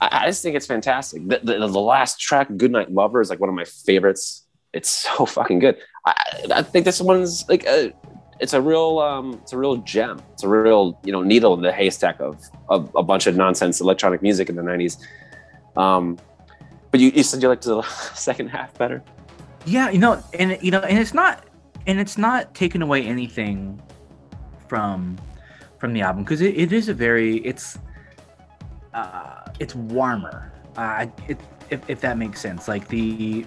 [0.00, 1.26] I, just think it's fantastic.
[1.26, 4.46] The, the, the last track, "Goodnight Lover," is like one of my favorites.
[4.72, 5.78] It's so fucking good.
[6.06, 6.14] I,
[6.54, 7.92] I think this one's like a,
[8.40, 10.22] it's a real, um, it's a real gem.
[10.32, 13.80] It's a real, you know, needle in the haystack of, of a bunch of nonsense
[13.80, 14.98] electronic music in the '90s.
[15.76, 16.18] Um,
[16.90, 17.82] but you, you said you liked the
[18.14, 19.02] second half better.
[19.66, 21.44] Yeah, you know, and you know, and it's not,
[21.86, 23.82] and it's not taking away anything
[24.68, 25.18] from
[25.78, 27.78] from the album because it, it is a very it's
[28.98, 30.52] uh it's warmer.
[30.76, 31.38] Uh, it
[31.70, 32.68] if, if that makes sense.
[32.68, 33.46] Like the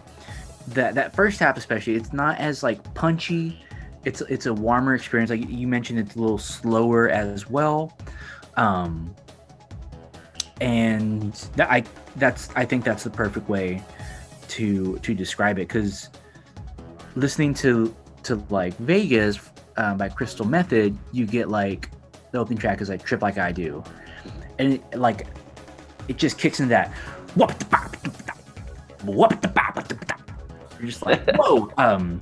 [0.69, 3.59] that that first half especially, it's not as like punchy.
[4.05, 5.29] It's it's a warmer experience.
[5.29, 7.97] Like you mentioned, it's a little slower as well.
[8.57, 9.15] Um,
[10.59, 11.83] and that I
[12.15, 13.83] that's I think that's the perfect way
[14.49, 16.09] to to describe it because
[17.15, 19.39] listening to to like Vegas
[19.77, 21.89] um, by Crystal Method, you get like
[22.31, 23.83] the opening track is like Trip Like I Do,
[24.59, 25.27] and it, like
[26.07, 26.93] it just kicks into that.
[30.79, 31.71] You're just like whoa.
[31.77, 32.21] Um,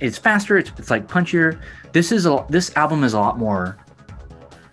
[0.00, 0.58] it's faster.
[0.58, 1.60] It's, it's like punchier.
[1.92, 3.76] This is a this album is a lot more.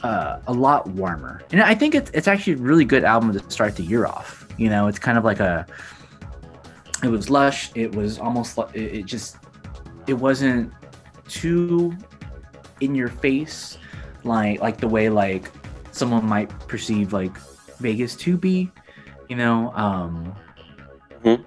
[0.01, 3.49] Uh, a lot warmer, and I think it's it's actually a really good album to
[3.49, 4.45] start the year off.
[4.57, 5.65] You know, it's kind of like a.
[7.01, 7.71] It was lush.
[7.73, 9.37] It was almost it, it just.
[10.05, 10.73] It wasn't
[11.29, 11.95] too
[12.81, 13.77] in your face
[14.23, 15.51] like like the way like
[15.91, 17.35] someone might perceive like
[17.83, 18.71] Vegas to be
[19.29, 20.33] you know um
[21.23, 21.39] Mhm.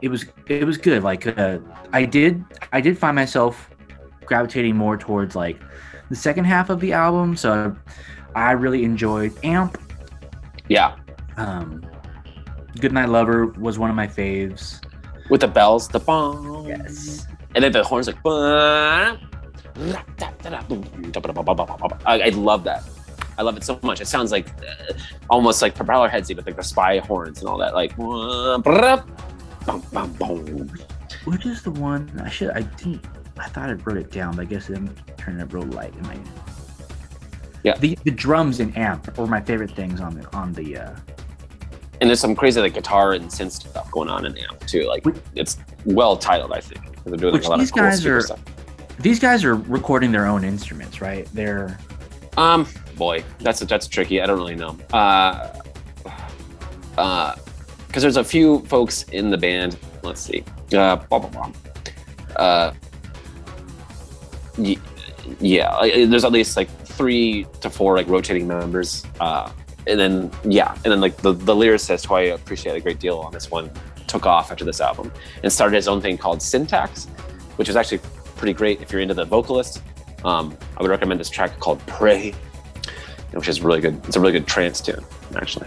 [0.00, 1.58] it was it was good like uh,
[1.92, 3.68] I did I did find myself
[4.24, 5.58] gravitating more towards like
[6.10, 7.74] the second half of the album so
[8.34, 9.76] I really enjoyed Amp
[10.68, 10.94] Yeah,
[11.36, 11.84] um
[12.80, 14.80] Goodnight Lover was one of my faves
[15.28, 16.66] with the bells, the bong.
[16.68, 18.16] yes and then the horns like.
[22.06, 22.82] I, I love that.
[23.40, 24.02] I love it so much.
[24.02, 24.92] It sounds like uh,
[25.30, 27.72] almost like propeller headsy with like the spy horns and all that.
[27.74, 27.92] Like,
[31.24, 33.02] which is the one I should I didn't
[33.38, 36.02] I thought I wrote it down, but I guess I'm turning it real light in
[36.02, 36.18] my
[37.62, 37.76] Yeah.
[37.78, 40.96] The the drums and amp were my favorite things on the on the uh
[42.02, 44.84] and there's some crazy like guitar and synth stuff going on in the amp too.
[44.86, 46.80] Like, it's well titled, I think.
[47.04, 48.40] They're doing like a lot these of cool guys are- stuff.
[48.98, 51.26] these guys are recording their own instruments, right?
[51.34, 51.78] They're
[52.38, 52.66] Um,
[53.00, 54.20] boy, that's that's tricky.
[54.20, 54.76] I don't really know.
[54.92, 55.48] Uh,
[56.96, 57.34] uh,
[57.86, 59.76] because there's a few folks in the band.
[60.04, 60.44] Let's see.
[60.72, 61.50] Uh, blah, blah, blah.
[62.36, 62.72] Uh,
[64.56, 64.78] ye-
[65.40, 69.04] yeah, there's at least like three to four like rotating members.
[69.18, 69.50] Uh,
[69.88, 73.18] and then yeah, and then like the the lyricist who I appreciate a great deal
[73.18, 73.70] on this one
[74.06, 75.10] took off after this album
[75.42, 77.06] and started his own thing called Syntax,
[77.56, 78.00] which is actually
[78.36, 79.82] pretty great if you're into the vocalist.
[80.24, 82.34] Um, I would recommend this track called Pray,
[83.32, 84.00] which is really good.
[84.06, 85.04] It's a really good trance tune,
[85.36, 85.66] actually.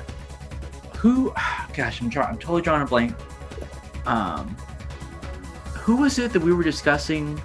[0.97, 1.33] who
[1.73, 3.13] gosh, I'm drawing I'm totally drawing a blank.
[4.05, 4.55] Um
[5.75, 7.37] who was it that we were discussing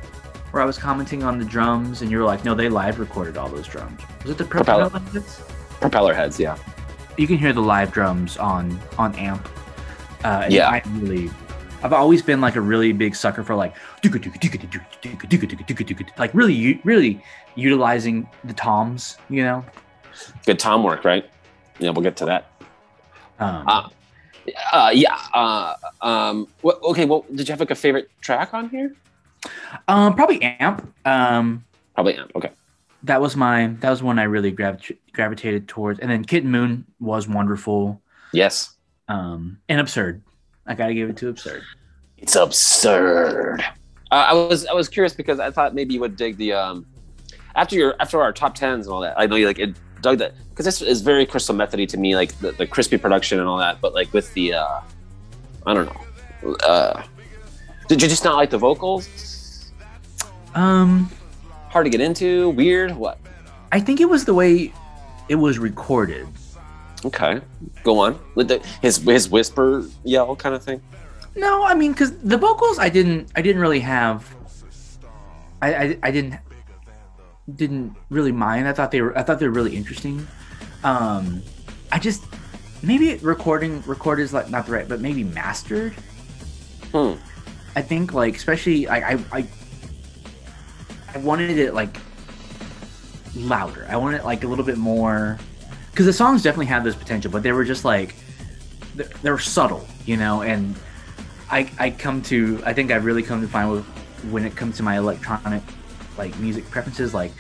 [0.53, 3.37] where I was commenting on the drums and you were like, no, they live recorded
[3.37, 4.01] all those drums.
[4.23, 4.89] Was it the Propeller.
[4.89, 5.43] Propeller Heads?
[5.81, 6.57] Propeller heads, yeah.
[7.17, 9.49] you can hear the live drums on on amp
[10.25, 10.69] uh Yeah.
[10.71, 11.31] i really
[11.83, 13.75] i've always been like a really big sucker for like
[16.19, 17.23] like really really
[17.55, 19.65] utilizing the toms you know
[20.47, 21.29] Good tom work, right?
[21.79, 22.51] Yeah, we'll get to that.
[23.39, 23.91] um, Ah.
[24.73, 25.19] Uh, yeah.
[25.35, 27.05] Uh, um, what, okay.
[27.05, 28.95] Well, did you have like a favorite track on here?
[29.87, 32.33] um probably amp um Probably Amp.
[32.35, 32.51] Okay.
[33.05, 36.85] that was my that was one i really gravita- gravitated towards and then kitten moon
[36.99, 38.03] was wonderful
[38.33, 38.75] Yes.
[39.07, 40.23] um and absurd
[40.67, 41.63] i gotta give it to absurd
[42.17, 43.61] It's absurd.
[44.11, 46.85] Uh, I was I was curious because I thought maybe you would dig the um
[47.55, 49.15] after your after our top tens and all that.
[49.17, 52.17] I know you like it, dug that because this is very crystal methody to me,
[52.17, 53.81] like the, the crispy production and all that.
[53.81, 54.81] But like with the uh
[55.67, 56.55] I don't know.
[56.65, 57.03] Uh,
[57.89, 59.73] did you just not like the vocals?
[60.55, 61.11] um
[61.69, 62.51] Hard to get into?
[62.51, 62.97] Weird?
[62.97, 63.19] What?
[63.71, 64.73] i think it was the way
[65.29, 66.27] it was recorded
[67.05, 67.41] Okay,
[67.85, 70.83] go on with the his his whisper yell kind of thing.
[71.37, 74.27] No, I mean, because the vocals, I didn't, I didn't really have.
[75.63, 76.35] I, I, I didn't,
[77.57, 78.69] didn't really mind.
[78.69, 80.27] I thought they were, I thought they were really interesting.
[80.85, 81.43] Um,
[81.91, 82.25] I just
[82.83, 85.93] maybe recording, record is like not the right, but maybe mastered.
[86.93, 87.15] Hmm.
[87.75, 89.47] I think like especially I, I, I,
[91.15, 91.97] I wanted it like
[93.35, 93.87] louder.
[93.89, 95.39] I wanted it like a little bit more,
[95.91, 98.15] because the songs definitely had this potential, but they were just like
[98.95, 100.77] they they were subtle, you know, and
[101.51, 103.85] I I come to I think I've really come to find with
[104.31, 105.63] when it comes to my electronic
[106.19, 107.33] like music preferences, like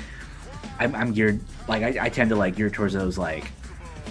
[0.78, 3.50] I'm, I'm geared like I, I tend to like gear towards those like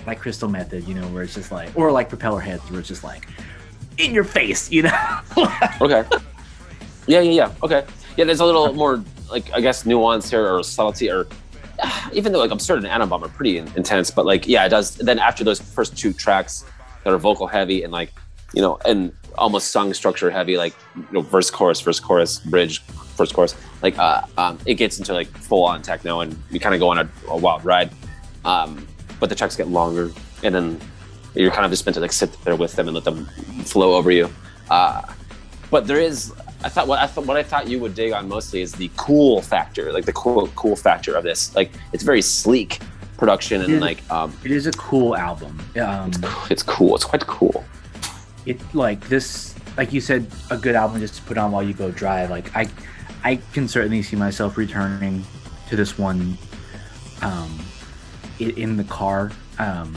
[0.06, 2.88] like Crystal Method, you know, where it's just like, or like Propeller Heads, where it's
[2.88, 3.28] just like
[3.98, 5.20] in your face, you know.
[5.82, 6.04] Okay.
[7.08, 7.52] Yeah, yeah, yeah.
[7.64, 7.86] Okay.
[8.18, 11.28] Yeah, there's a little more like I guess nuance here or subtlety or
[12.14, 14.70] even though like Absurd and Atom Bomb are pretty in- intense, but like yeah, it
[14.70, 14.96] does.
[14.96, 16.66] Then after those first two tracks
[17.04, 18.12] that are vocal heavy and like
[18.54, 22.82] you know and almost song structure heavy, like you know verse chorus verse chorus bridge
[22.82, 26.76] first chorus, like uh, um, it gets into like full on techno and you kind
[26.76, 27.90] of go on a, a wild ride.
[28.46, 28.88] Um,
[29.20, 30.12] but the tracks get longer
[30.44, 30.80] and then
[31.36, 33.26] you're kind of just meant to like sit there with them and let them
[33.66, 34.30] flow over you.
[34.70, 35.02] Uh,
[35.72, 36.32] but there is
[36.64, 38.90] I thought what I thought what I thought you would dig on mostly is the
[38.98, 41.56] cool factor, like the cool cool factor of this.
[41.56, 42.80] Like it's very sleek
[43.18, 43.80] production and Yeah.
[43.80, 45.60] like um, it is a cool album.
[45.80, 46.12] Um,
[46.50, 46.96] it's cool.
[46.96, 47.64] It's quite cool.
[48.48, 51.74] It like this, like you said, a good album just to put on while you
[51.74, 52.30] go drive.
[52.30, 52.68] Like I,
[53.24, 55.24] I can certainly see myself returning
[55.70, 56.38] to this one,
[57.22, 57.60] um,
[58.40, 59.32] in the car.
[59.60, 59.96] Um,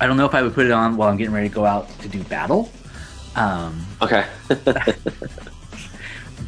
[0.00, 1.64] I don't know if I would put it on while I'm getting ready to go
[1.64, 2.70] out to do battle.
[3.36, 4.26] Um, Okay.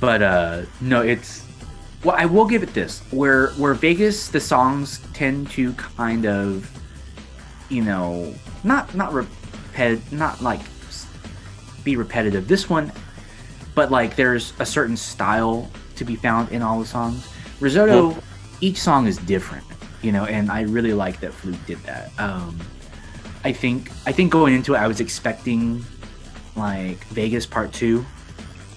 [0.01, 1.47] but uh no it's
[2.03, 6.69] well i will give it this where where vegas the songs tend to kind of
[7.69, 8.35] you know
[8.65, 10.61] not not repet not like
[11.85, 12.91] be repetitive this one
[13.75, 17.29] but like there's a certain style to be found in all the songs
[17.61, 18.17] risotto
[18.61, 19.65] each song is different
[20.03, 22.59] you know and i really like that fluke did that um
[23.45, 25.85] i think i think going into it i was expecting
[26.57, 28.05] like vegas part two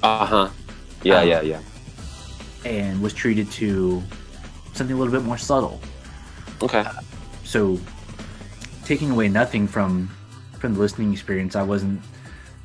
[0.03, 0.49] Uh huh.
[1.03, 1.61] Yeah, Um, yeah, yeah.
[2.63, 4.01] and was treated to
[4.73, 5.79] something a little bit more subtle.
[6.61, 6.83] Okay.
[7.43, 7.79] So,
[8.85, 10.09] taking away nothing from
[10.59, 12.01] from the listening experience, I wasn't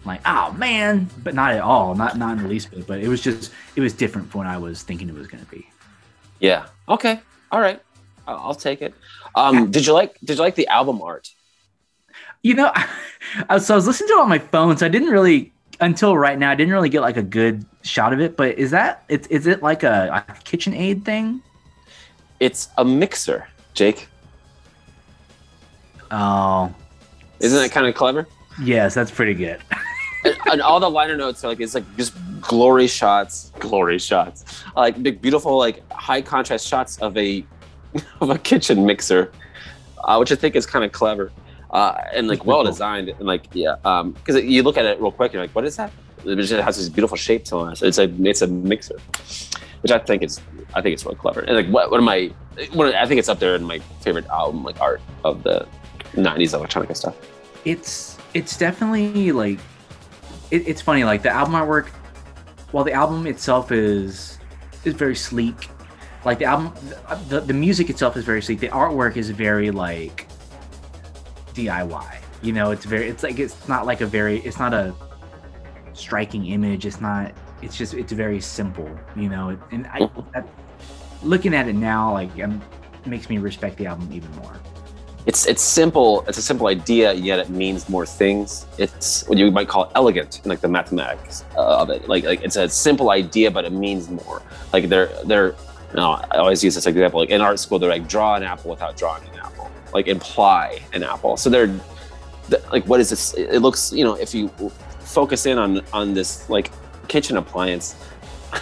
[0.04, 2.86] like, oh man, but not at all, not not in the least bit.
[2.86, 5.44] But it was just it was different from what I was thinking it was going
[5.44, 5.68] to be.
[6.38, 6.66] Yeah.
[6.88, 7.20] Okay.
[7.52, 7.80] All right.
[8.26, 8.94] I'll, take it.
[9.34, 11.30] Um, did you like Did you like the album art?
[12.42, 12.72] You know,
[13.48, 16.16] I so I was listening to it on my phone, so I didn't really until
[16.16, 18.36] right now I didn't really get like a good shot of it.
[18.36, 21.42] But is that it's is it like a, a KitchenAid thing?
[22.38, 24.08] It's a mixer, Jake.
[26.10, 26.74] Oh,
[27.38, 28.26] Isn't that kind of clever?
[28.62, 29.60] yes, that's pretty good.
[30.24, 34.64] and, and all the liner notes are like it's like just glory shots, glory shots,
[34.76, 37.44] like big, beautiful, like high contrast shots of a
[38.20, 39.32] of a kitchen mixer,
[40.04, 41.32] uh, which I think is kind of clever
[41.70, 43.76] uh, and like well designed and like yeah,
[44.14, 45.92] because you look at it real quick, you're like, what is that?
[46.24, 47.82] It just has this beautiful shape to it.
[47.82, 48.98] It's a it's a mixer,
[49.82, 50.40] which I think is
[50.74, 51.40] I think it's really clever.
[51.40, 52.32] And like what one of my
[52.72, 55.66] one of, I think it's up there in my favorite album like art of the
[56.12, 57.16] '90s electronica stuff.
[57.64, 59.58] it's it's definitely like
[60.50, 61.88] it, it's funny like the album artwork
[62.72, 64.38] while the album itself is
[64.84, 65.68] is very sleek
[66.24, 66.72] like the album
[67.28, 68.60] the, the music itself is very sleek.
[68.60, 70.28] The artwork is very like
[71.54, 74.94] diy you know it's very it's like it's not like a very it's not a
[75.92, 77.32] striking image it's not
[77.62, 80.08] it's just it's very simple you know and i
[81.22, 82.62] looking at it now like um,
[83.04, 84.58] makes me respect the album even more
[85.26, 88.66] it's it's simple it's a simple idea yet it means more things.
[88.78, 92.08] It's what you might call elegant like the mathematics uh, of it.
[92.08, 94.42] Like like it's a simple idea but it means more.
[94.72, 95.54] Like they're they're
[95.94, 97.20] know, i always use this example.
[97.20, 99.70] Like in art school they're like draw an apple without drawing an apple.
[99.92, 101.36] Like imply an apple.
[101.36, 101.74] So they're
[102.72, 103.34] like what is this?
[103.34, 104.48] It looks you know if you
[105.00, 106.70] focus in on on this like
[107.08, 107.96] kitchen appliance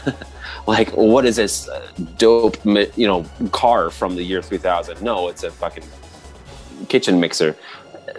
[0.67, 1.87] like what is this uh,
[2.17, 5.85] dope you know car from the year 3000 no it's a fucking
[6.89, 7.57] kitchen mixer.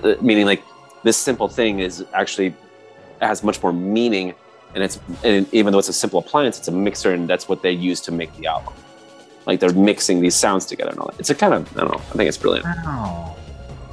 [0.04, 0.64] Uh, meaning like
[1.04, 2.54] this simple thing is actually
[3.22, 4.34] has much more meaning
[4.76, 7.62] and it's and even though it's a simple appliance it's a mixer and that's what
[7.62, 8.74] they use to make the album.
[9.46, 11.20] Like they're mixing these sounds together and all that.
[11.20, 11.98] It's a kind of i don't know.
[11.98, 12.66] I think it's brilliant.
[12.66, 13.36] Wow.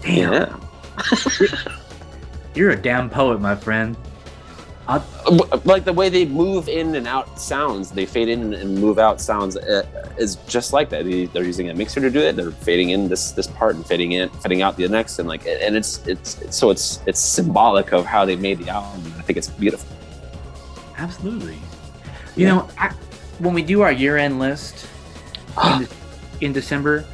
[0.02, 0.32] Damn.
[0.32, 0.56] Yeah
[2.54, 3.96] You're a damn poet, my friend.
[4.88, 5.00] Uh,
[5.36, 9.00] but, like the way they move in and out sounds they fade in and move
[9.00, 9.82] out sounds uh,
[10.16, 11.04] is just like that.
[11.04, 12.36] They, they're using a mixer to do it.
[12.36, 15.44] They're fading in this this part and fading in fading out the next and like
[15.44, 19.22] and it's it's, it's so it's it's symbolic of how they made the album i
[19.22, 19.88] think it's beautiful.
[20.98, 21.58] Absolutely.
[22.36, 22.88] You know, I,
[23.38, 24.86] when we do our year-end list
[25.64, 25.88] in, de-
[26.40, 27.04] in December,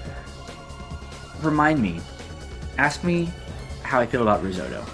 [1.41, 2.01] remind me,
[2.79, 3.31] ask me
[3.83, 4.85] how I feel about risotto.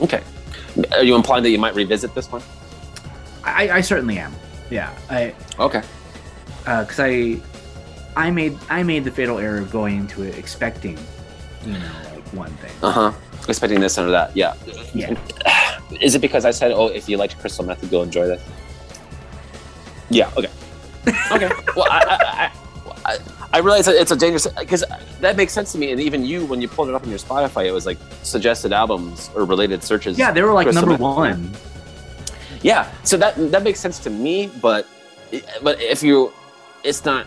[0.00, 0.22] okay
[0.92, 2.42] are you implying that you might revisit this one?
[3.44, 4.32] I, I certainly am.
[4.70, 5.82] Yeah, I okay.
[6.60, 7.40] because I
[8.16, 10.98] I made I made the fatal error of going into it expecting,
[11.66, 12.72] you know, like one thing.
[12.82, 13.12] uh-huh.
[13.48, 14.54] Expecting this or that yeah.
[14.94, 15.14] Yeah.
[16.00, 18.42] is it because i said oh if you liked crystal method you'll enjoy this?
[20.08, 20.50] Yeah okay.
[21.30, 21.50] Okay.
[21.76, 22.52] Well I, I, I,
[23.04, 23.18] I
[23.52, 24.84] I realize that it's a dangerous because
[25.20, 25.92] that makes sense to me.
[25.92, 28.72] And even you, when you pulled it up on your Spotify, it was like suggested
[28.72, 30.18] albums or related searches.
[30.18, 31.52] Yeah, they were like number one.
[32.62, 34.86] Yeah, so that that makes sense to me, but
[35.62, 36.32] but if you,
[36.82, 37.26] it's not,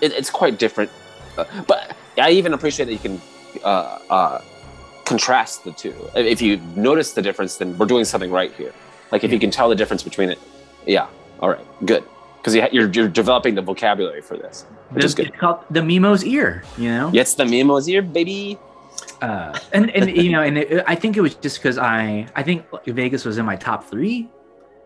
[0.00, 0.90] it, it's quite different.
[1.36, 3.20] Uh, But I even appreciate that you can
[3.62, 4.40] uh, uh,
[5.04, 5.94] contrast the two.
[6.14, 8.72] If you notice the difference, then we're doing something right here.
[9.12, 10.38] Like if you can tell the difference between it,
[10.86, 11.08] yeah,
[11.40, 12.04] all right, good,
[12.38, 14.64] because you, you're you're developing the vocabulary for this,
[14.96, 15.28] is good.
[15.28, 16.62] it's called the Mimo's ear.
[16.78, 17.10] You know.
[17.14, 18.58] It's the Mimo's ear, baby.
[19.22, 22.42] Uh, and and you know, and it, I think it was just because I I
[22.42, 24.28] think Vegas was in my top three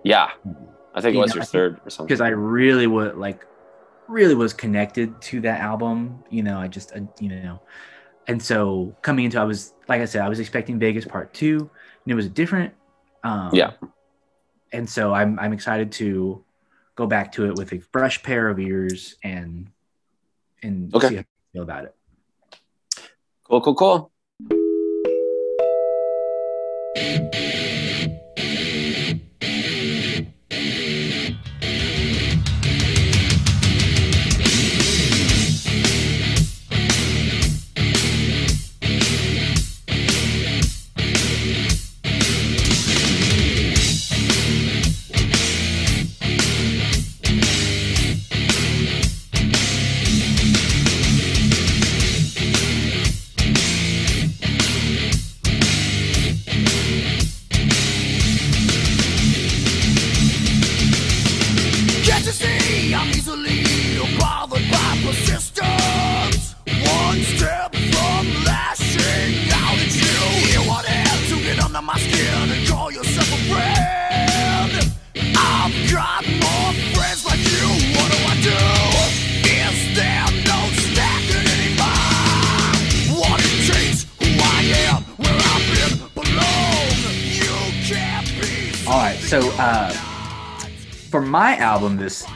[0.02, 0.30] Yeah,
[0.94, 2.06] I think it was know, your third or something.
[2.08, 3.46] because I really would like
[4.08, 6.22] really was connected to that album.
[6.30, 7.62] You know, I just uh, you know,
[8.26, 11.58] and so coming into I was like I said I was expecting Vegas Part Two,
[12.04, 12.74] and it was different.
[13.22, 13.70] Um, Yeah.
[14.72, 16.44] and so I'm I'm excited to
[16.96, 19.68] go back to it with a fresh pair of ears and
[20.64, 21.08] and Okay.
[21.08, 21.94] see how I feel about it.
[23.44, 24.10] Cool, cool, cool.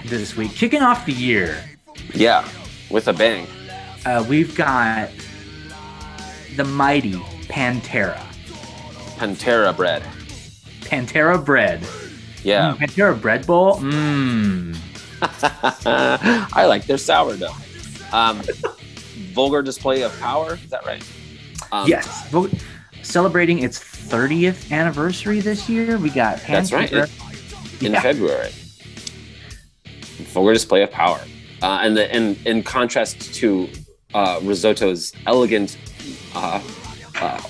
[0.09, 1.63] This week, kicking off the year,
[2.15, 2.47] Yeah,
[2.91, 3.47] with a bang.
[4.07, 5.11] uh, we've got
[6.57, 7.15] the mighty
[7.49, 8.19] Pantera,
[9.19, 10.03] Pantera bread.
[10.81, 11.83] Pantera Bread,
[12.43, 12.73] Yeah.
[12.73, 13.77] Mm, Pantera Bread Bowl.
[13.77, 14.77] Mmm.
[16.55, 17.53] I like their sourdough.
[18.13, 18.41] Um,
[19.35, 20.55] vulgar display of power.
[20.55, 21.05] Is that right?
[21.73, 22.49] Um, yes, vo-
[23.03, 25.99] celebrating its 30th anniversary this year.
[25.99, 26.91] We got Pantera.
[26.91, 27.83] That's right.
[27.83, 28.01] In Yeah.
[28.01, 28.51] February.
[30.39, 31.21] Vulgar display of power.
[31.63, 33.69] Uh, and the and in contrast to
[34.15, 35.77] uh, Risotto's elegant,
[36.33, 36.63] uh,
[37.21, 37.43] uh,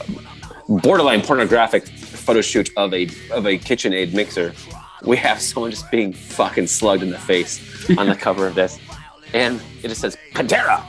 [0.69, 4.55] borderline pornographic photo shoot of a of a KitchenAid mixer,
[5.05, 7.61] we have someone just being fucking slugged in the face
[7.99, 8.79] on the cover of this,
[9.35, 10.83] and it just says Pantera,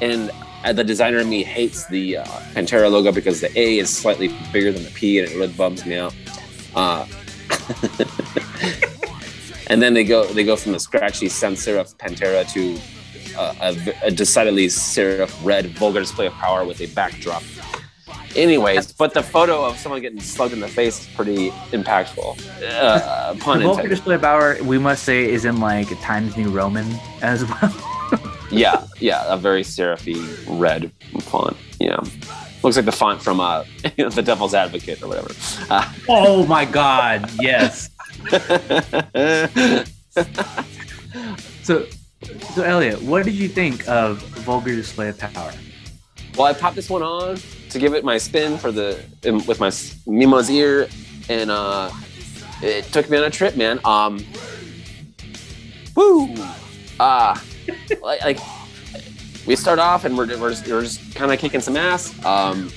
[0.00, 0.30] and
[0.64, 2.24] uh, the designer in me hates the uh,
[2.54, 5.84] Pantera logo because the A is slightly bigger than the P, and it really bums
[5.84, 6.14] me out.
[9.68, 12.78] And then they go they go from a scratchy sans serif Pantera to
[13.38, 17.42] uh, a, a decidedly serif red vulgar display of power with a backdrop.
[18.36, 22.36] Anyways, but the photo of someone getting slugged in the face is pretty impactful.
[22.68, 23.86] Uh, The Vulgar.
[23.88, 26.86] Display of Power, we must say, is in like Times New Roman
[27.22, 27.72] as well.
[28.50, 30.92] Yeah, yeah, a very serify red
[31.22, 31.56] font.
[31.80, 31.96] Yeah,
[32.62, 33.64] looks like the font from uh,
[33.96, 35.30] the Devil's Advocate or whatever.
[35.70, 37.28] Uh, oh my God!
[37.40, 37.90] Yes.
[41.62, 41.86] So,
[42.54, 45.52] so Elliot, what did you think of Vulgar Display of Power?
[46.36, 47.38] Well, I popped this one on
[47.70, 49.02] to give it my spin for the
[49.46, 49.70] with my
[50.06, 50.88] Mimo's ear,
[51.28, 51.90] and uh,
[52.62, 53.80] it took me on a trip, man.
[53.84, 54.24] Um,
[55.96, 56.34] woo!
[57.00, 57.38] Uh,
[58.02, 58.38] like, like
[59.46, 62.12] we start off and we're we're just, just kind of kicking some ass.
[62.24, 62.70] Um,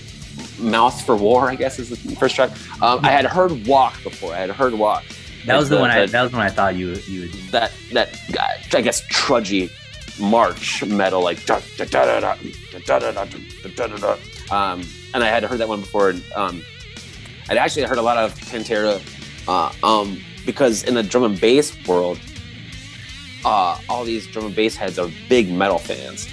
[0.60, 2.52] Mouth for War, I guess, is the first track.
[2.82, 4.34] Um, I had heard Walk before.
[4.34, 5.04] I had heard Walk.
[5.48, 5.92] That was the, The- one.
[5.92, 7.32] I, that was the one I thought you you would.
[7.52, 9.72] that that uh, I guess trudgy
[10.20, 12.36] march metal like da, da, da, da, da,
[12.80, 14.18] da, da, da, da, da, da, da.
[14.72, 14.84] um
[15.14, 16.62] and I had heard that one before and um
[17.50, 19.00] I'd actually heard a lot of Pantera
[19.48, 22.20] uh, um because in the drum and bass world
[23.46, 26.28] uh all these drum and bass heads are big metal fans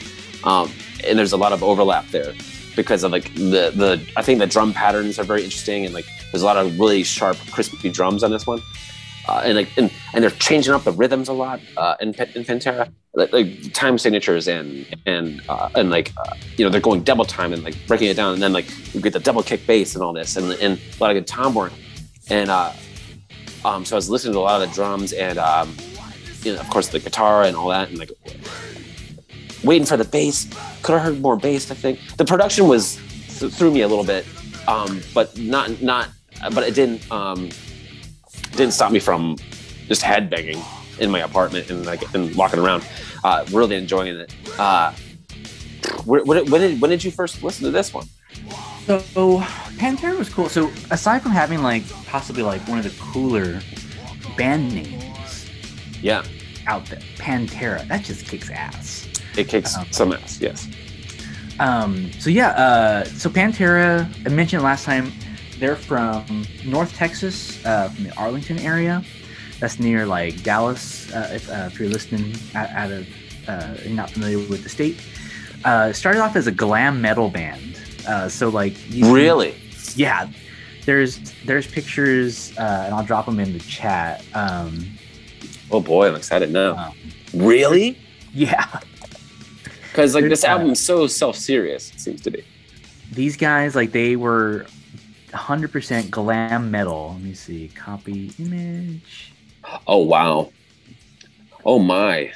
[0.44, 0.72] um
[1.06, 2.32] and there's a lot of overlap there
[2.76, 6.06] because of like the the I think the drum patterns are very interesting and like
[6.32, 8.62] there's a lot of really sharp crispy drums on this one
[9.28, 12.44] uh, and like and, and they're changing up the rhythms a lot uh, in, in
[12.44, 17.02] Pantera, like, like time signatures and and uh, and like uh, you know they're going
[17.02, 19.66] double time and like breaking it down, and then like you get the double kick
[19.66, 21.72] bass and all this, and and a lot of good tom work,
[22.28, 22.72] and uh,
[23.64, 25.74] um, so I was listening to a lot of the drums and um,
[26.42, 28.10] you know of course the guitar and all that, and like
[29.64, 30.46] waiting for the bass.
[30.82, 31.70] Could have heard more bass.
[31.70, 32.96] I think the production was
[33.38, 34.26] th- threw me a little bit,
[34.68, 36.10] um, but not not.
[36.52, 37.48] But it didn't um,
[38.56, 39.36] didn't stop me from
[39.88, 40.62] just headbanging
[41.00, 42.86] in my apartment and like and walking around.
[43.22, 44.34] Uh, really enjoying it.
[44.58, 44.92] Uh,
[46.04, 48.06] wh- when, when did when did you first listen to this one?
[48.86, 49.00] So
[49.78, 50.48] Pantera was cool.
[50.48, 53.60] So aside from having like possibly like one of the cooler
[54.36, 55.48] band names
[56.02, 56.22] Yeah,
[56.66, 59.08] out there, Pantera, that just kicks ass.
[59.36, 60.38] it kicks Um, some ass.
[60.40, 60.68] Yes.
[61.60, 65.12] Um, so yeah, uh, so Pantera, I mentioned last time,
[65.58, 69.02] they're from North Texas, uh, from the Arlington area.
[69.60, 71.12] That's near like Dallas.
[71.12, 73.06] Uh, if, uh, if you're listening out, out of,
[73.48, 75.00] uh, you're not familiar with the state.
[75.64, 77.78] Uh, it started off as a glam metal band.
[78.06, 79.54] Uh, so like, Really?
[79.94, 80.28] yeah,
[80.84, 84.24] there's there's pictures, uh, and I'll drop them in the chat.
[84.34, 84.86] Um,
[85.70, 86.74] Oh boy, I'm excited now.
[86.74, 86.94] Wow.
[87.32, 87.98] Really?
[88.34, 88.80] yeah,
[89.90, 90.50] Because like this that.
[90.50, 91.90] album is so self-serious.
[91.92, 92.44] It seems to be.
[93.12, 94.66] these guys like they were
[95.34, 97.10] 100% glam metal.
[97.14, 99.32] Let me see, copy image.
[99.86, 100.50] Oh wow.
[101.64, 102.32] Oh my.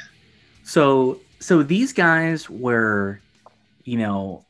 [0.65, 3.21] So so these guys were,
[3.85, 4.45] you know,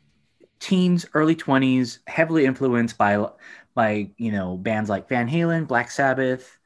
[0.60, 3.28] teens, early 20s, heavily influenced by
[3.74, 6.58] by, you know, bands like Van Halen, Black Sabbath,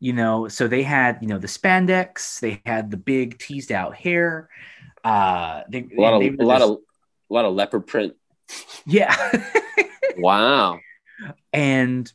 [0.00, 3.94] you know, so they had, you know, the spandex, they had the big teased out
[3.94, 4.48] hair.
[5.04, 6.70] Uh they, A lot of a lot of
[7.30, 8.14] a lot of leopard print.
[8.86, 9.14] yeah.
[10.20, 10.80] Wow.
[11.52, 12.12] And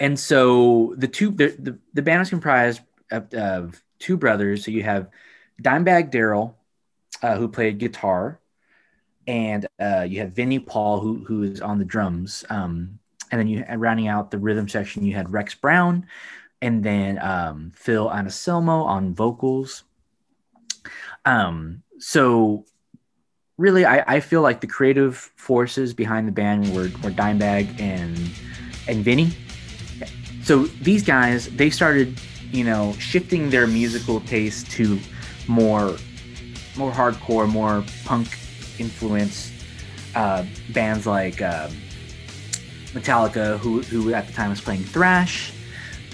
[0.00, 2.80] and so the two the, the, the band is comprised
[3.10, 4.64] of, of two brothers.
[4.64, 5.08] So you have
[5.62, 6.56] dimebag darrell
[7.22, 8.40] uh, who played guitar
[9.26, 12.44] and uh, you have vinnie paul who who is on the drums.
[12.50, 12.98] Um,
[13.30, 16.06] and then you rounding out the rhythm section you had rex brown
[16.60, 19.84] and then um, phil anselmo on vocals.
[21.24, 22.66] Um, so
[23.58, 28.18] really I, I feel like the creative forces behind the band were, were Dimebag and
[28.88, 29.32] and Vinnie.
[30.42, 32.20] So these guys they started,
[32.52, 34.98] you know, shifting their musical taste to
[35.46, 35.96] more
[36.76, 38.36] more hardcore, more punk
[38.78, 39.52] influence
[40.14, 41.68] uh, bands like uh,
[42.92, 45.52] Metallica, who who at the time was playing thrash.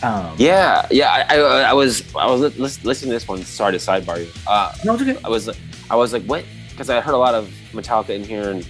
[0.03, 1.11] Um, Yeah, yeah.
[1.28, 3.43] I, I, I was I was listening to this one.
[3.43, 4.30] Sorry to sidebar you.
[4.47, 5.18] Uh, no, it's okay.
[5.24, 5.49] I was
[5.91, 6.45] I was like, what?
[6.71, 8.66] Because I heard a lot of Metallica in here, and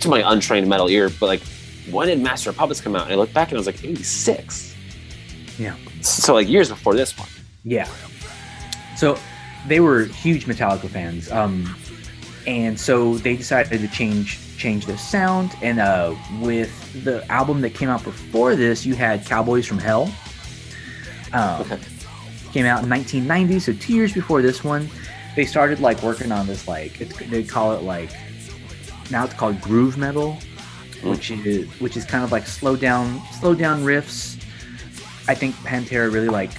[0.00, 1.42] to my untrained metal ear, but like,
[1.90, 3.04] when did Master of Puppets come out?
[3.04, 4.74] And I looked back and I was like, '86.
[5.58, 5.76] Yeah.
[6.00, 7.28] So like years before this one.
[7.64, 7.88] Yeah.
[8.96, 9.18] So
[9.66, 11.30] they were huge Metallica fans.
[11.30, 11.76] Um,
[12.46, 15.54] and so they decided to change change their sound.
[15.62, 20.10] And uh, with the album that came out before this, you had Cowboys from Hell.
[21.32, 21.78] Um, Okay.
[22.52, 24.88] Came out in 1990, so two years before this one.
[25.36, 28.10] They started like working on this like it's, they call it like
[29.10, 30.38] now it's called groove metal,
[31.00, 31.10] hmm.
[31.10, 34.42] which is which is kind of like slow down slow down riffs.
[35.28, 36.50] I think Pantera really like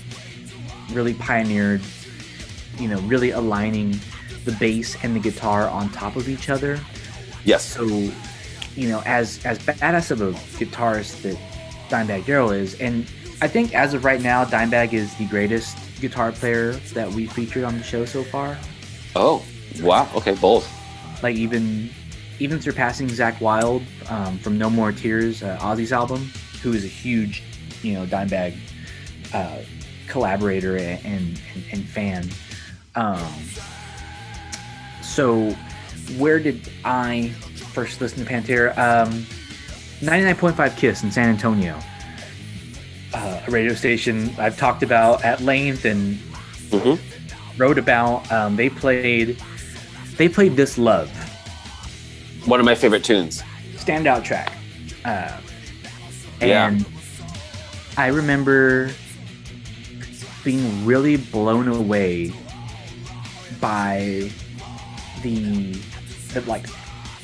[0.91, 1.81] really pioneered,
[2.77, 3.99] you know, really aligning
[4.45, 6.79] the bass and the guitar on top of each other.
[7.43, 7.65] Yes.
[7.65, 11.37] So, you know, as as badass of a guitarist that
[11.89, 13.07] Dimebag Darrell is, and
[13.41, 17.63] I think as of right now, Dimebag is the greatest guitar player that we featured
[17.63, 18.57] on the show so far.
[19.15, 19.43] Oh,
[19.81, 20.09] wow.
[20.15, 20.67] Okay, bold.
[21.23, 21.89] Like even
[22.39, 26.31] even surpassing Zakk Wylde um, from No More Tears, uh, Ozzy's album,
[26.61, 27.43] who is a huge,
[27.81, 28.55] you know, Dimebag
[29.33, 29.57] uh,
[30.07, 32.29] collaborator and and, and fan.
[32.95, 33.31] Um,
[35.01, 35.51] so,
[36.17, 37.29] where did I
[37.73, 38.77] first listen to Pantera?
[38.77, 39.25] Um,
[40.01, 41.79] 99.5 Kiss in San Antonio,
[43.13, 46.17] uh, a radio station I've talked about at length and
[46.69, 46.99] Mhm.
[47.57, 48.29] wrote about.
[48.31, 49.37] Um, they played
[50.17, 51.09] they played this love
[52.45, 53.43] One of my favorite tunes.
[53.77, 54.51] standout track.
[55.05, 55.31] Uh,
[56.41, 56.67] Yeah.
[56.67, 56.85] and
[57.97, 58.91] I remember
[60.43, 62.31] being really blown away
[63.59, 64.29] by
[65.23, 65.73] the,
[66.33, 66.65] the like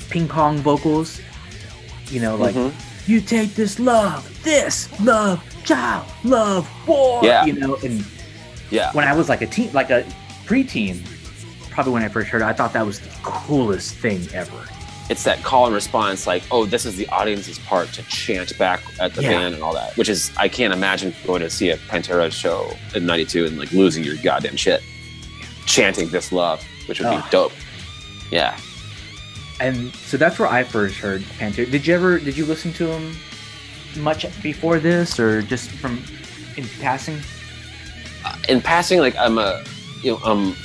[0.09, 1.19] ping pong vocals.
[2.09, 2.71] You know, like Mhm.
[3.08, 7.22] You take this love, this love, child, love, war.
[7.24, 7.45] Yeah.
[7.45, 8.06] You know, and
[8.70, 8.91] Yeah.
[8.93, 10.04] when I was like a teen, like a
[10.45, 11.01] preteen,
[11.70, 14.51] probably when I first heard it, I thought that was the coolest thing ever.
[15.10, 18.80] It's that call and response, like, oh, this is the audience's part to chant back
[19.01, 19.32] at the Yeah.
[19.32, 22.74] band and all that, which is, I can't imagine going to see a Pantera show
[22.95, 24.82] in 92 and like losing your goddamn shit.
[25.66, 27.18] Chanting this love, which would Oh.
[27.18, 27.51] be dope.
[28.32, 28.56] Yeah.
[29.60, 31.70] And so that's where I first heard Pantera.
[31.70, 33.16] Did you ever did you listen to them
[33.97, 36.01] much before this, or just from
[36.58, 37.20] in passing?
[38.49, 39.64] in passing, like I'm a,
[40.01, 40.56] you know, um,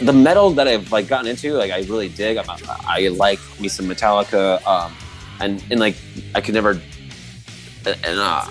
[0.00, 2.36] the metal that I've like gotten into, like I really dig.
[2.36, 4.94] I'm, I like me some Metallica, um,
[5.40, 5.96] and and like
[6.34, 6.80] I could never.
[7.86, 8.46] And uh,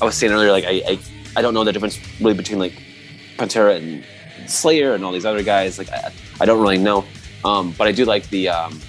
[0.00, 0.98] I was saying earlier, like I, I
[1.36, 2.80] I don't know the difference really between like
[3.36, 4.04] Pantera and
[4.50, 5.78] Slayer and all these other guys.
[5.78, 7.04] Like I, I don't really know,
[7.44, 8.48] um, but I do like the.
[8.48, 8.80] Um,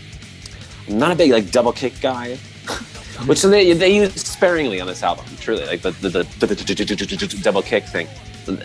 [0.87, 2.35] I'm not a big like double kick guy,
[3.25, 5.25] which they they use sparingly on this album.
[5.39, 8.07] Truly, like the the, the, the, double kick thing,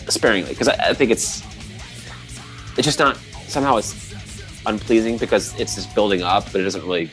[0.09, 1.43] sparingly because I, I think it's
[2.77, 3.17] it's just not
[3.49, 4.15] somehow it's
[4.67, 7.11] unpleasing because it's just building up, but it doesn't really.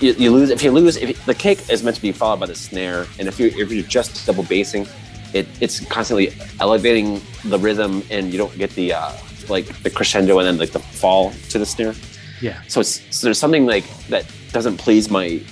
[0.00, 2.46] You, you lose if you lose if the kick is meant to be followed by
[2.46, 4.86] the snare, and if you if you're just double bassing,
[5.32, 9.12] it it's constantly elevating the rhythm, and you don't get the uh,
[9.48, 11.94] like the crescendo and then like the fall to the snare.
[12.40, 12.60] Yeah.
[12.68, 15.42] So it's so there's something like that doesn't please my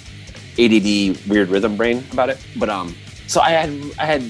[0.59, 2.39] ADD weird rhythm brain about it.
[2.57, 2.95] But um,
[3.27, 4.25] so I had I had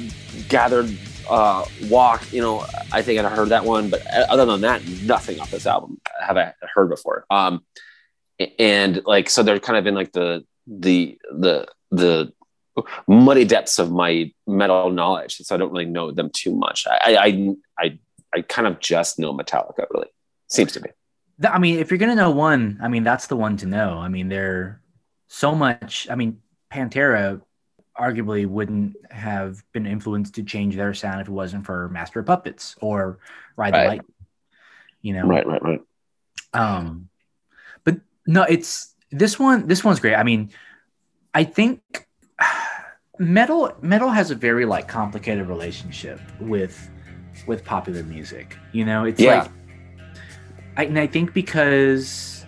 [0.49, 0.97] gathered
[1.29, 2.33] uh walk.
[2.33, 5.67] You know, I think I'd heard that one, but other than that, nothing off this
[5.67, 7.25] album have I heard before.
[7.31, 7.65] Um,
[8.59, 12.33] and like so they're kind of in like the the the the
[13.09, 16.87] muddy depths of my metal knowledge, so I don't really know them too much.
[16.87, 17.99] I I I
[18.35, 19.87] I kind of just know Metallica.
[19.93, 20.09] Really
[20.49, 20.91] seems to be.
[21.49, 23.99] I mean, if you're gonna know one, I mean that's the one to know.
[23.99, 24.81] I mean, they're
[25.29, 26.09] so much.
[26.11, 26.41] I mean,
[26.73, 27.41] Pantera
[27.99, 32.27] arguably wouldn't have been influenced to change their sound if it wasn't for Master of
[32.27, 33.19] Puppets or
[33.57, 33.89] Ride the Right.
[33.89, 34.03] Light.
[35.03, 35.81] You know, Right, right, right.
[36.55, 37.09] um,
[37.85, 39.67] but no, it's this one.
[39.67, 40.17] This one's great.
[40.17, 40.51] I mean,
[41.35, 42.07] I think
[43.19, 46.91] metal metal has a very like complicated relationship with
[47.47, 48.57] with popular music.
[48.73, 49.43] You know, it's Yeah.
[49.43, 49.51] like,
[50.77, 52.45] I, and I think because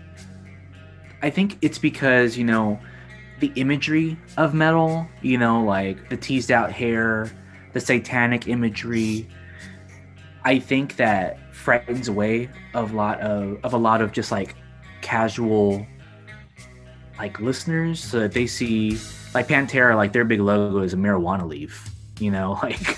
[1.22, 2.78] I think it's because you know
[3.41, 5.07] the imagery of metal.
[5.22, 7.30] You know, like the teased out hair,
[7.72, 9.28] the satanic imagery.
[10.45, 14.55] I think that frightens away of a lot of of a lot of just like
[15.03, 15.86] casual
[17.18, 18.99] like listeners so that they see
[19.34, 22.97] like Pantera like their big logo is a marijuana leaf you know like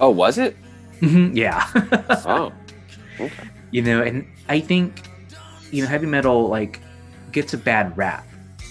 [0.00, 0.56] Oh, was it?
[1.00, 1.66] Mm-hmm, yeah
[2.26, 2.52] Oh,
[3.20, 3.48] okay.
[3.70, 5.02] you know and I think
[5.70, 6.80] you know heavy metal like
[7.32, 8.26] gets a bad rap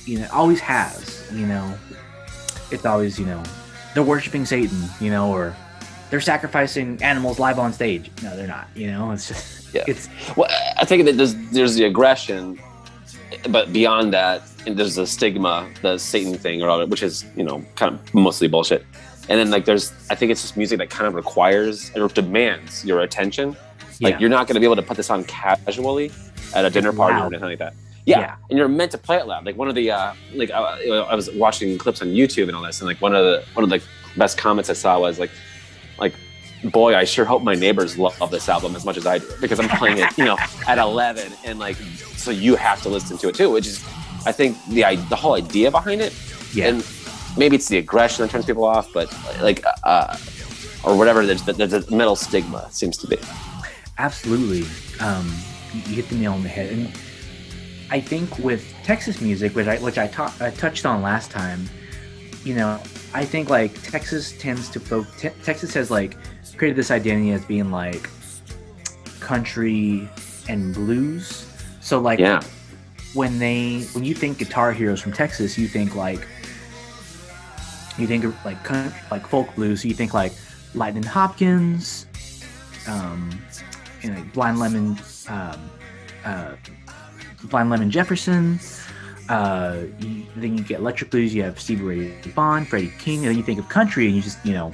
[0.05, 1.77] you know always has you know
[2.71, 3.41] it's always you know
[3.93, 5.55] they're worshiping Satan you know or
[6.09, 9.83] they're sacrificing animals live on stage no they're not you know it's just Yeah.
[9.87, 10.07] it's
[10.37, 10.49] Well,
[10.79, 12.57] I think that there's there's the aggression,
[13.49, 17.25] but beyond that, and there's the stigma, the Satan thing, or all that, which is
[17.35, 18.85] you know kind of mostly bullshit.
[19.29, 22.85] And then like there's, I think it's just music that kind of requires or demands
[22.85, 23.49] your attention.
[23.99, 24.19] Like Yeah.
[24.19, 26.11] you're not going to be able to put this on casually
[26.55, 27.73] at a dinner party or anything like that.
[28.05, 28.19] Yeah.
[28.21, 28.35] Yeah.
[28.49, 29.45] and you're meant to play it loud.
[29.45, 32.63] Like one of the uh, like I, I was watching clips on YouTube and all
[32.63, 33.83] this, and like one of the one of the
[34.15, 35.29] best comments I saw was like,
[35.99, 36.13] like,
[36.71, 39.59] boy, I sure hope my neighbors love this album as much as I do because
[39.59, 43.27] I'm playing it, you know, at 11, and like, so you have to listen to
[43.27, 43.49] it too.
[43.51, 43.83] Which is,
[44.25, 46.13] I think the the whole idea behind it,
[46.53, 46.83] yeah and
[47.37, 50.17] maybe it's the aggression that turns people off, but like, uh,
[50.83, 51.25] or whatever.
[51.25, 53.17] There's there's a metal stigma seems to be.
[53.97, 54.63] Absolutely.
[54.99, 55.27] Um,
[55.73, 56.71] you hit the nail on the head.
[56.71, 56.91] And
[57.89, 61.67] I think with Texas music, which I which I, ta- I touched on last time,
[62.43, 62.79] you know,
[63.13, 66.15] I think like Texas tends to fo- te- Texas has like
[66.57, 68.09] created this identity as being like
[69.19, 70.07] country
[70.47, 71.45] and blues.
[71.81, 72.41] So like Yeah.
[73.13, 76.25] when they when you think guitar heroes from Texas, you think like
[77.97, 78.57] you think like
[79.11, 79.83] like folk blues.
[79.83, 80.33] You think like
[80.73, 82.05] Lightning Hopkins,
[82.87, 83.29] um,
[84.01, 85.69] you know, Blind Lemon, um,
[86.23, 86.55] uh,
[87.45, 88.59] Blind Lemon Jefferson.
[89.29, 91.33] Uh, you, then you get electric blues.
[91.33, 94.21] You have Stevie Ray Vaughan, Freddie King, and then you think of country, and you
[94.21, 94.71] just you know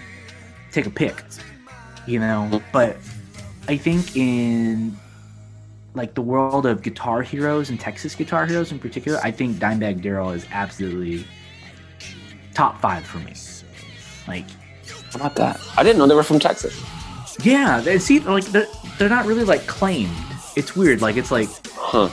[0.71, 1.24] take a pick.
[2.05, 2.97] You know, but
[3.67, 4.97] I think in
[5.95, 10.01] like the world of guitar heroes and Texas guitar heroes in particular, I think Dimebag
[10.01, 11.26] Darrell is absolutely
[12.53, 13.33] top five for me.
[14.27, 14.45] Like,
[15.11, 15.59] How about that?
[15.77, 16.81] I didn't know they were from Texas.
[17.43, 20.11] yeah, they see, like they're, they're not really like claimed.
[20.55, 21.01] It's weird.
[21.01, 22.09] Like it's like, Huh.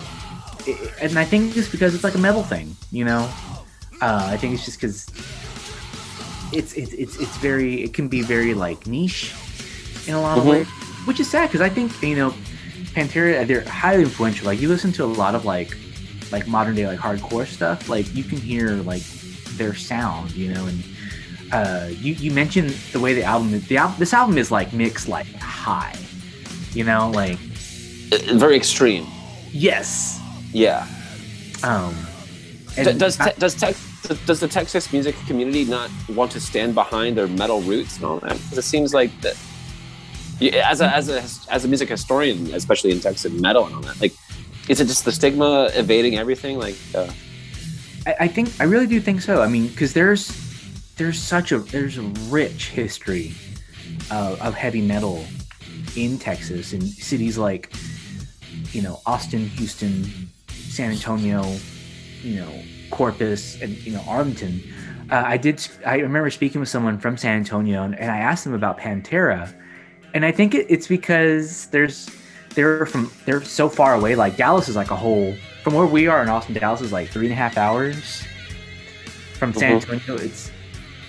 [0.66, 3.30] i- and I think it's because it's like a metal thing, you know.
[4.00, 5.06] Uh, I think it's just because
[6.52, 9.32] it's it's it's it's very it can be very like niche
[10.06, 10.50] in a lot of Mhm.
[10.50, 10.66] ways,
[11.06, 12.34] which is sad because I think you know
[12.94, 14.46] Pantera they're highly influential.
[14.46, 15.76] Like you listen to a lot of like
[16.32, 19.02] like modern day like hardcore stuff, like you can hear like
[19.60, 20.82] their sound, you know, and
[21.52, 25.06] uh, you you mentioned the way the album the album this album is like mixed
[25.16, 25.94] like high,
[26.72, 27.38] you know, like
[28.12, 29.04] Uh, Very extreme.
[29.68, 30.18] yes,
[30.52, 30.86] Yeah.
[31.62, 31.94] um,
[32.74, 33.74] D- does I- does Tex
[34.26, 35.88] does the Texas music community not
[36.18, 38.34] want to stand behind their metal roots and all that?
[38.42, 39.36] Because it seems like that
[40.72, 41.20] as a as a
[41.54, 44.14] as a music historian, especially in Texas metal and all that, like,
[44.72, 45.50] is it just the stigma
[45.82, 46.54] evading everything?
[46.66, 47.10] Like, uh,
[48.06, 49.42] I, think I really do think so.
[49.42, 50.32] I mean, because there's
[50.96, 53.34] there's such a there's a rich history
[54.10, 55.24] of heavy metal
[55.96, 57.72] in Texas in cities like
[58.72, 60.04] you know Austin, Houston,
[60.48, 61.44] San Antonio,
[62.22, 64.62] you know Corpus, and you know Arlington.
[65.10, 65.66] Uh, I did.
[65.86, 69.52] I remember speaking with someone from San Antonio, and, and I asked them about Pantera,
[70.14, 72.08] and I think it, it's because there's
[72.54, 74.14] they're from they're so far away.
[74.14, 76.54] Like Dallas is like a whole from where we are in Austin.
[76.54, 78.22] Dallas is like three and a half hours.
[79.34, 79.92] From San Mhm.
[79.94, 80.50] Antonio, it's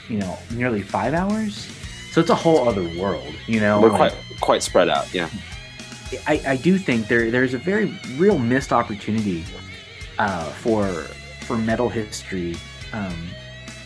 [0.07, 1.67] you know nearly five hours.
[2.11, 3.33] So it's a whole other world.
[3.47, 5.13] You know, we're like- quite quite spread out.
[5.13, 5.29] Yeah.
[6.27, 9.45] I, I do think there there's a very real missed opportunity
[10.19, 10.85] uh, for
[11.47, 12.55] for metal history
[12.93, 13.15] um,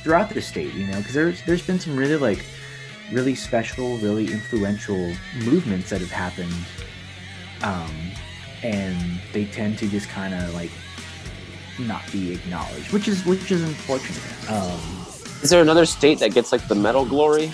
[0.03, 0.74] throughout the state.
[0.74, 2.43] You know, because there's there's been some really like
[3.12, 6.51] really special, really influential movements that have happened,
[7.64, 7.91] um,
[8.64, 10.72] and they tend to just kind of like
[11.80, 14.49] not be acknowledged, which is which is unfortunate.
[14.49, 14.80] Um,
[15.41, 17.51] Is there another state that gets like the metal glory?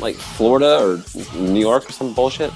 [0.00, 1.02] Like Florida or
[1.38, 2.50] New York or some bullshit?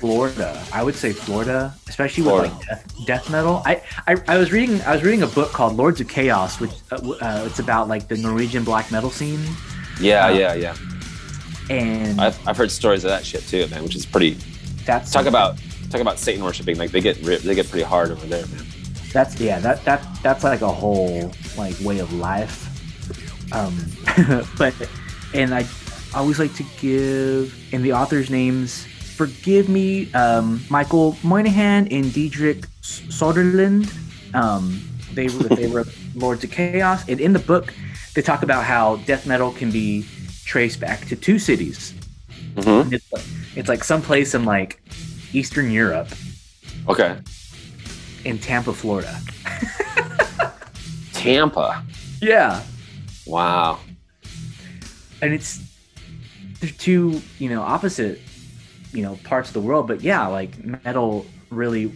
[0.00, 0.62] Florida.
[0.72, 2.48] I would say Florida, especially Florida.
[2.54, 3.62] with like death, death metal.
[3.66, 6.70] I, I I was reading I was reading a book called Lords of Chaos, which
[6.92, 9.40] uh, uh, it's about like the Norwegian black metal scene,
[10.00, 10.76] Yeah, Uh, yeah, yeah.
[11.68, 13.82] and I've, I've heard stories of that shit too, man.
[13.82, 14.36] Which is pretty.
[14.88, 15.58] That's Talk about
[15.90, 16.78] talk about Satan worshiping.
[16.78, 18.64] Like they get they get pretty hard over there, man.
[19.12, 22.64] that's yeah that that that's like a whole like way of life.
[23.52, 23.76] Um,
[24.58, 24.74] but
[25.34, 25.66] and I
[26.14, 28.86] always like to give in the authors' names.
[29.14, 33.92] Forgive me, um, Michael Moynihan and Didrik Soderlind.
[34.34, 34.82] Um,
[35.12, 35.84] they were they were
[36.14, 37.74] Lords of Chaos, and in the book,
[38.14, 40.06] they talk about how death metal can be
[40.46, 41.92] traced back to two cities.
[42.62, 43.24] Hmm It's like,
[43.56, 44.80] it's like someplace in like
[45.32, 46.08] Eastern Europe,
[46.88, 47.16] Okay.
[48.24, 49.14] in Tampa, Florida.
[51.12, 51.84] Tampa.
[52.20, 52.62] Yeah,
[53.26, 53.78] Wow.
[55.20, 55.60] and it's
[56.60, 58.20] they're two you know opposite
[58.92, 61.92] you know parts of the world but yeah like metal really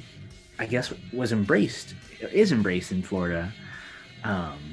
[0.59, 1.95] i guess was embraced
[2.33, 3.53] is embraced in florida
[4.25, 4.72] um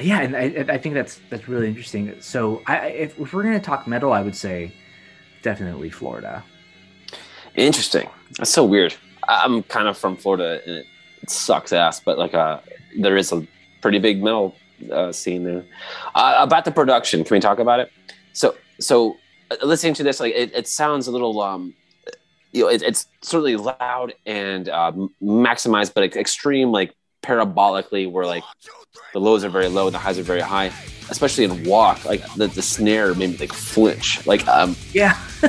[0.00, 3.60] yeah and i, I think that's that's really interesting so i if, if we're gonna
[3.60, 4.72] talk metal i would say
[5.42, 6.44] definitely florida
[7.58, 8.08] Interesting.
[8.36, 8.94] That's so weird.
[9.26, 10.86] I'm kind of from Florida, and it,
[11.22, 12.00] it sucks ass.
[12.00, 12.60] But like, uh,
[12.98, 13.46] there is a
[13.82, 14.54] pretty big metal
[14.92, 15.64] uh, scene there.
[16.14, 17.90] Uh, about the production, can we talk about it?
[18.32, 19.16] So, so
[19.50, 21.74] uh, listening to this, like, it, it sounds a little, um,
[22.52, 28.44] you know, it, it's certainly loud and uh, maximized, but extreme, like parabolically, where like
[29.12, 30.72] the lows are very low and the highs are very high.
[31.10, 34.26] Especially in walk, like the, the snare made me like flinch.
[34.26, 35.18] Like, um, yeah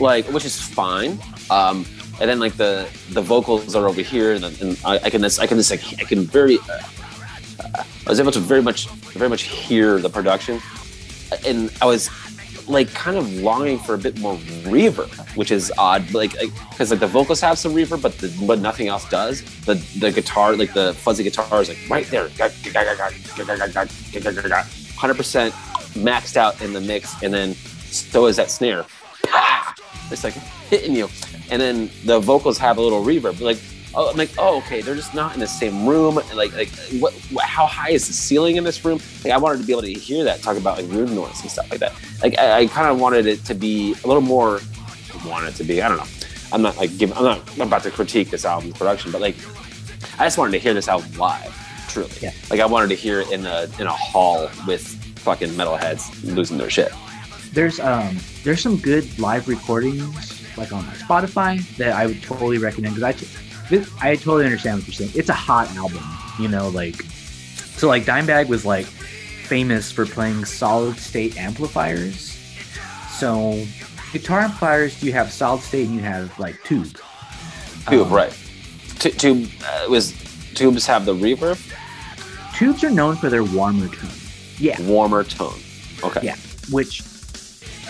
[0.00, 1.18] like which is fine
[1.50, 1.86] um
[2.20, 5.40] and then like the the vocals are over here and, and I, I can just
[5.40, 6.80] i can just like i can very uh,
[8.06, 10.60] i was able to very much very much hear the production
[11.46, 12.10] and i was
[12.68, 16.32] like kind of longing for a bit more reverb which is odd like
[16.70, 19.42] because like the vocals have some reverb but the, but nothing else does.
[19.64, 22.28] The the guitar like the fuzzy guitar is like right there.
[24.96, 25.50] 100%
[26.02, 28.84] maxed out in the mix and then so is that snare.
[30.10, 30.34] It's like
[30.68, 31.08] hitting you.
[31.50, 33.58] And then the vocals have a little reverb like
[33.96, 36.16] oh i'm like oh okay they're just not in the same room.
[36.34, 36.70] Like like
[37.00, 39.00] what, what how high is the ceiling in this room?
[39.24, 41.50] Like i wanted to be able to hear that talk about like room noise and
[41.50, 41.92] stuff like that.
[42.22, 44.60] Like i, I kind of wanted it to be a little more
[45.12, 46.06] I want it to be i don't know.
[46.52, 49.36] I'm not like giving i'm not about to critique this album's production but like
[50.18, 51.52] i just wanted to hear this album live
[51.88, 52.10] truly.
[52.20, 52.32] Yeah.
[52.50, 56.58] like i wanted to hear it in a in a hall with fucking metalheads losing
[56.58, 56.92] their shit.
[57.52, 62.94] There's um there's some good live recordings like on Spotify that I would totally recommend
[62.94, 63.26] because I t-
[63.70, 65.12] this, I totally understand what you're saying.
[65.14, 66.02] It's a hot album,
[66.38, 67.02] you know, like
[67.76, 72.30] so like Dimebag was like famous for playing solid state amplifiers.
[73.10, 73.64] So
[74.12, 76.96] guitar amplifiers, you have solid state and you have like tube.
[77.88, 78.36] tube Um, right
[78.98, 80.12] Tu- tube uh, was
[80.54, 81.60] tubes have the reverb
[82.56, 84.10] Tubes are known for their warmer tone.
[84.58, 85.58] Yeah, warmer tone
[86.04, 86.36] okay Yeah.
[86.70, 87.02] which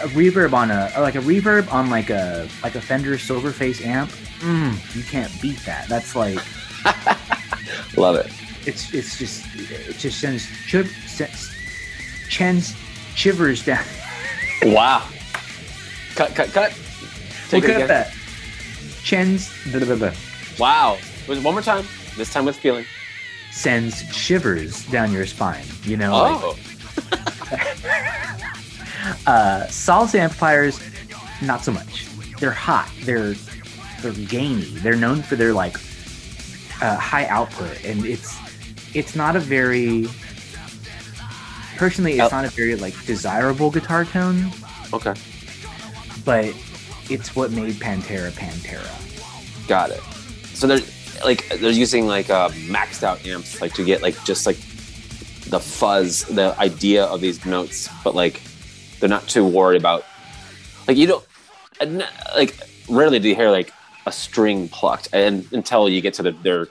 [0.02, 4.10] a reverb on a like a reverb on like a like a Fender Silverface amp.
[4.40, 5.88] Mm, you can't beat that.
[5.88, 6.38] That's like
[7.96, 8.30] love it
[8.66, 10.90] it's it's just it just sends chiv,
[12.28, 12.74] sends,
[13.14, 13.84] shivers down.
[14.64, 15.06] wow
[16.14, 16.78] cut cut cut
[17.52, 18.12] We'll Take it cut that.
[19.02, 20.12] Chins blah, blah, blah,
[20.58, 20.96] wow
[21.28, 21.86] Was one more time
[22.16, 22.84] this time with feeling
[23.52, 25.64] sends shivers down your spine.
[25.82, 26.56] You know, like, oh
[29.26, 30.80] uh, solid amplifiers
[31.42, 32.06] not so much.
[32.38, 32.90] They're hot.
[33.02, 33.34] They're
[34.00, 34.64] they're gainy.
[34.82, 35.76] They're known for their like
[36.82, 38.36] uh, high output, and it's
[38.94, 40.06] it's not a very
[41.76, 42.36] personally it's Oh.
[42.36, 44.50] not a very like desirable guitar tone,
[44.92, 45.14] Okay,
[46.24, 46.54] but
[47.10, 48.86] it's what made Pantera Pantera.
[49.68, 50.00] got it.
[50.54, 50.80] So they're
[51.24, 54.56] like they're using like uh, maxed out amps, like to get like just like
[55.50, 58.40] the fuzz, the idea of these notes, but like
[59.04, 60.02] they're not too worried about
[60.88, 61.22] like you don't
[62.34, 62.56] like
[62.88, 63.70] rarely do you hear like
[64.06, 66.68] a string plucked, and until you get to the their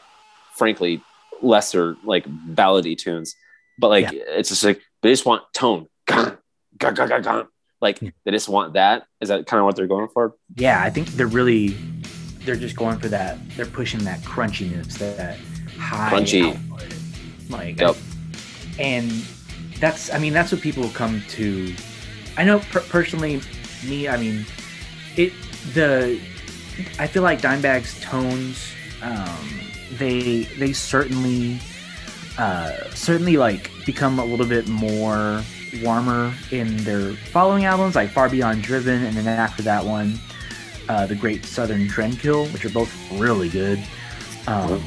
[0.55, 0.99] frankly
[1.43, 3.35] lesser like ballady tunes,
[3.77, 6.31] but like it's just like they just want tone, Gah,
[6.79, 7.43] gah, gah, gah, gah.
[7.81, 9.05] like they just want that.
[9.21, 10.33] Is that kind of what they're going for?
[10.55, 11.77] Yeah, I think they're really
[12.45, 13.37] they're just going for that.
[13.55, 15.37] They're pushing that crunchiness, that
[15.77, 16.55] high Crunchy.
[16.55, 16.95] output.
[17.51, 17.95] Like Yep.
[18.79, 19.11] and
[19.79, 21.73] that's I mean that's what people come to.
[22.37, 23.41] I know per- personally,
[23.85, 24.07] me.
[24.07, 24.45] I mean,
[25.15, 25.33] it
[25.73, 26.19] the
[26.99, 28.73] I feel like Dimebag's tones.
[29.01, 29.61] Um,
[29.97, 31.59] they they certainly
[32.37, 35.43] uh, certainly like become a little bit more
[35.81, 40.19] warmer in their following albums, like Far Beyond Driven, and then after that one,
[40.89, 43.83] uh, The Great Southern Trendkill, which are both really good.
[44.47, 44.83] Um,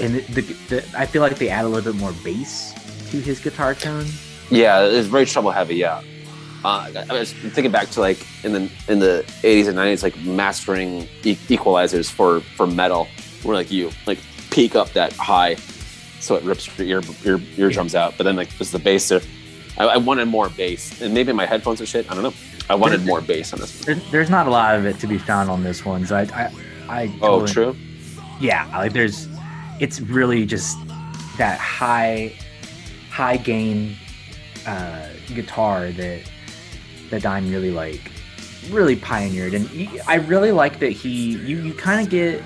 [0.00, 2.72] and the, the, the, I feel like they add a little bit more bass
[3.10, 4.06] to his guitar tone.
[4.52, 5.76] Yeah, it's very treble heavy.
[5.76, 6.02] Yeah,
[6.64, 10.16] uh, I was thinking back to like in the in the eighties and nineties, like
[10.20, 13.08] mastering e- equalizers for for metal,
[13.42, 14.18] where like you like
[14.50, 15.54] peak up that high,
[16.20, 18.14] so it rips your ear your eardrums out.
[18.18, 19.20] But then like there's the bass there.
[19.78, 22.10] I, I wanted more bass, and maybe my headphones are shit.
[22.10, 22.34] I don't know.
[22.70, 24.00] I wanted more bass on this one.
[24.10, 26.52] There's not a lot of it to be found on this one, so I, I,
[26.88, 27.74] I Oh, true.
[28.40, 29.28] yeah like there's
[29.80, 30.76] it's really just
[31.38, 32.32] that high
[33.10, 33.96] high gain
[34.66, 36.20] uh guitar that
[37.10, 38.00] that Dime really like
[38.70, 39.68] really pioneered and
[40.06, 42.42] I really like that he you you kind of get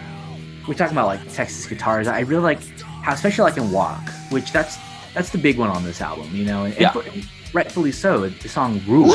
[0.66, 2.60] we're talking about like Texas guitars I really like
[3.02, 4.78] how especially like in Walk which that's
[5.14, 6.92] that's the big one on this album you know and, and Yeah.
[6.92, 7.04] for-
[7.52, 9.14] rightfully so the song Rule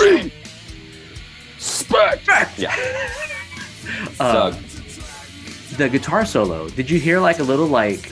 [1.58, 2.20] Spec.
[2.58, 2.76] Yeah.
[4.20, 4.52] Uh,
[5.78, 6.70] the guitar solo.
[6.70, 8.12] Did you hear like a little like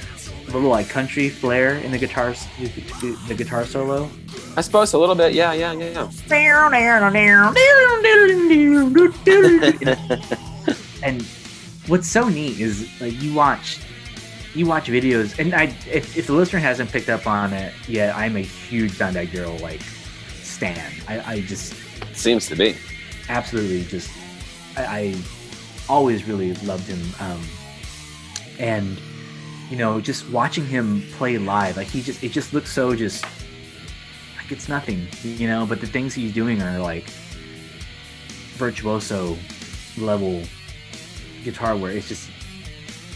[0.54, 4.10] little like country flair in the guitar the, the guitar solo?
[4.58, 5.34] I suppose a little bit.
[5.34, 6.10] Yeah, yeah, yeah, yeah.
[11.04, 11.22] and
[11.88, 13.80] what's so neat is like you watch
[14.56, 18.16] you watch videos and I if, if the listener hasn't picked up on it yet,
[18.16, 19.82] I'm a huge Dimebag Darrell like
[20.42, 20.92] stan.
[21.08, 21.76] I, I just
[22.14, 22.76] Seems to be.
[23.30, 24.10] absolutely just
[24.76, 25.16] I, I
[25.88, 27.42] always really loved him um
[28.60, 29.00] and
[29.70, 33.24] you know just watching him play live like he just it just looks so just
[34.38, 37.10] like it's nothing you know but the things he's doing are like
[38.58, 39.38] virtuoso
[39.98, 40.42] level
[41.44, 42.30] guitar where it's just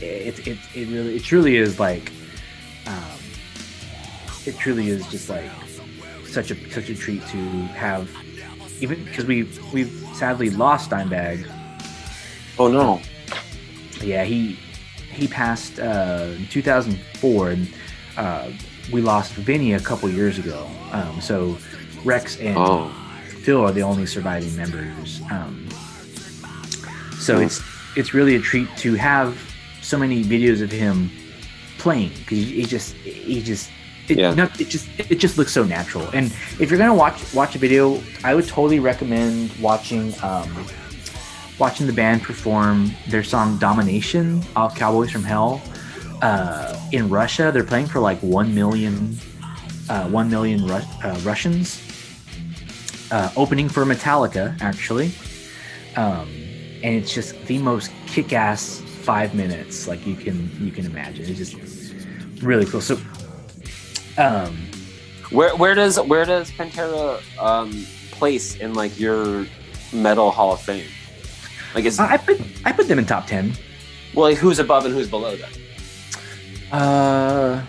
[0.02, 2.12] it, it, it really it truly is like
[2.88, 3.20] um
[4.46, 5.50] it truly is just like
[6.28, 7.38] such a such a treat to
[7.74, 8.10] have
[8.84, 11.50] even because we we've sadly lost Dimebag.
[12.60, 13.02] Oh no.
[14.02, 14.60] Yeah, he
[15.14, 17.68] he passed uh, in 2004, and
[18.18, 18.50] uh,
[18.92, 20.68] we lost Vinnie a couple years ago.
[20.92, 21.58] Um, so
[22.04, 22.92] Rex and Oh.
[23.44, 25.22] Phil are the only surviving members.
[25.32, 25.68] Um,
[27.20, 27.44] so Hmm.
[27.44, 27.62] it's
[27.96, 29.38] it's really a treat to have
[29.82, 31.10] so many videos of him
[31.78, 33.70] playing because he, he just he just
[34.10, 34.34] it, Yeah.
[34.34, 36.08] no, it just it just looks so natural.
[36.14, 36.28] And
[36.60, 40.66] if you're gonna watch watch a video, I would totally recommend watching um,
[41.60, 45.62] watching the band perform their song "Domination" off "Cowboys from Hell."
[46.22, 49.18] Uh, in Russia, they're playing for like one million,
[49.90, 51.80] uh, one million Ru- uh, Russians.
[53.12, 55.12] Uh, opening for Metallica, actually,
[55.98, 56.28] um,
[56.82, 61.26] and it's just the most kick-ass five minutes like you can you can imagine.
[61.28, 61.56] It's just
[62.42, 62.82] really cool.
[62.82, 62.98] So,
[64.18, 64.58] um,
[65.30, 69.46] Where where does where does Pantera um, place in like your
[69.92, 70.90] metal Hall of Fame?
[71.74, 73.54] Like is I I put I put them in top ten.
[74.14, 75.52] well like, who's above and who's below them?
[76.72, 77.62] Uh,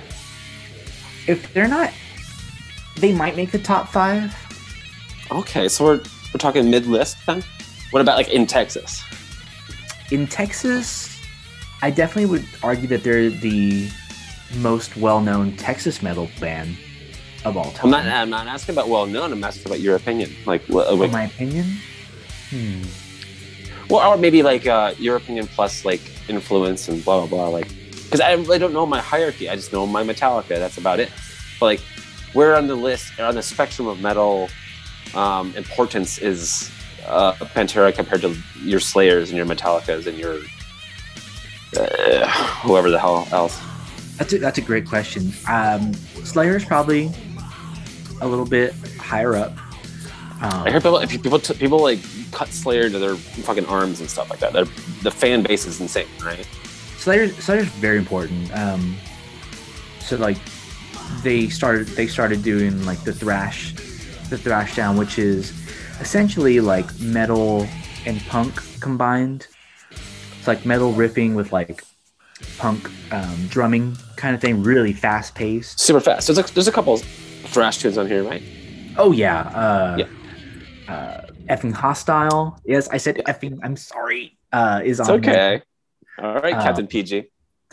[1.27, 1.91] if they're not,
[2.97, 4.35] they might make the top five.
[5.31, 7.43] Okay, so we're we're talking mid list then.
[7.91, 9.03] What about like in Texas?
[10.11, 11.21] In Texas,
[11.83, 13.89] I definitely would argue that they're the
[14.59, 16.77] most well-known Texas metal band
[17.45, 17.87] of all time.
[17.87, 19.33] I'm not I'm not asking about well known.
[19.33, 20.31] I'm asking about your opinion.
[20.47, 20.95] Like what?
[20.95, 21.67] like- my opinion.
[22.51, 22.83] Hmm.
[23.89, 27.49] Well, or maybe like uh, opinion plus like influence and blah blah blah.
[27.49, 27.69] Like
[28.05, 29.49] because I really don't know my hierarchy.
[29.49, 30.49] I just know my Metallica.
[30.49, 31.11] That's about it.
[31.59, 31.81] But like
[32.33, 34.49] where on the list on the spectrum of metal
[35.15, 36.71] um, importance is
[37.07, 40.41] uh, Pantera compared to your Slayers and your Metallicas and your
[41.77, 42.29] uh,
[42.63, 43.61] whoever the hell else?
[44.17, 45.33] That's a, that's a great question.
[45.49, 45.93] Um,
[46.25, 47.11] Slayer is probably
[48.21, 49.53] a little bit higher up.
[50.45, 54.11] Um, I hear people people t- people like cut Slayer to their fucking arms and
[54.11, 54.53] stuff like that.
[54.53, 54.67] They're,
[55.03, 56.47] the fan base is insane, right?
[56.99, 58.55] Slayer Slayer's very important.
[58.55, 58.97] Um,
[60.01, 60.37] so like
[61.23, 63.73] they started they started doing like the thrash,
[64.29, 65.53] the thrash down, which is
[66.01, 67.67] essentially like metal
[68.05, 69.47] and punk combined.
[70.39, 71.83] It's like metal riffing with like
[72.59, 75.81] punk um, drumming kind of thing, really fast paced.
[75.81, 76.27] Super fast.
[76.27, 78.43] There's a, there's a couple thrash tunes on here, right?
[78.99, 80.07] Oh yeah, uh, Yeah.
[80.89, 82.59] Uh, effing hostile.
[82.65, 83.59] Yes, I said effing.
[83.63, 84.37] I'm sorry.
[84.53, 85.63] Uh, is It's on okay.
[86.19, 87.25] All right, Uh, Captain PG.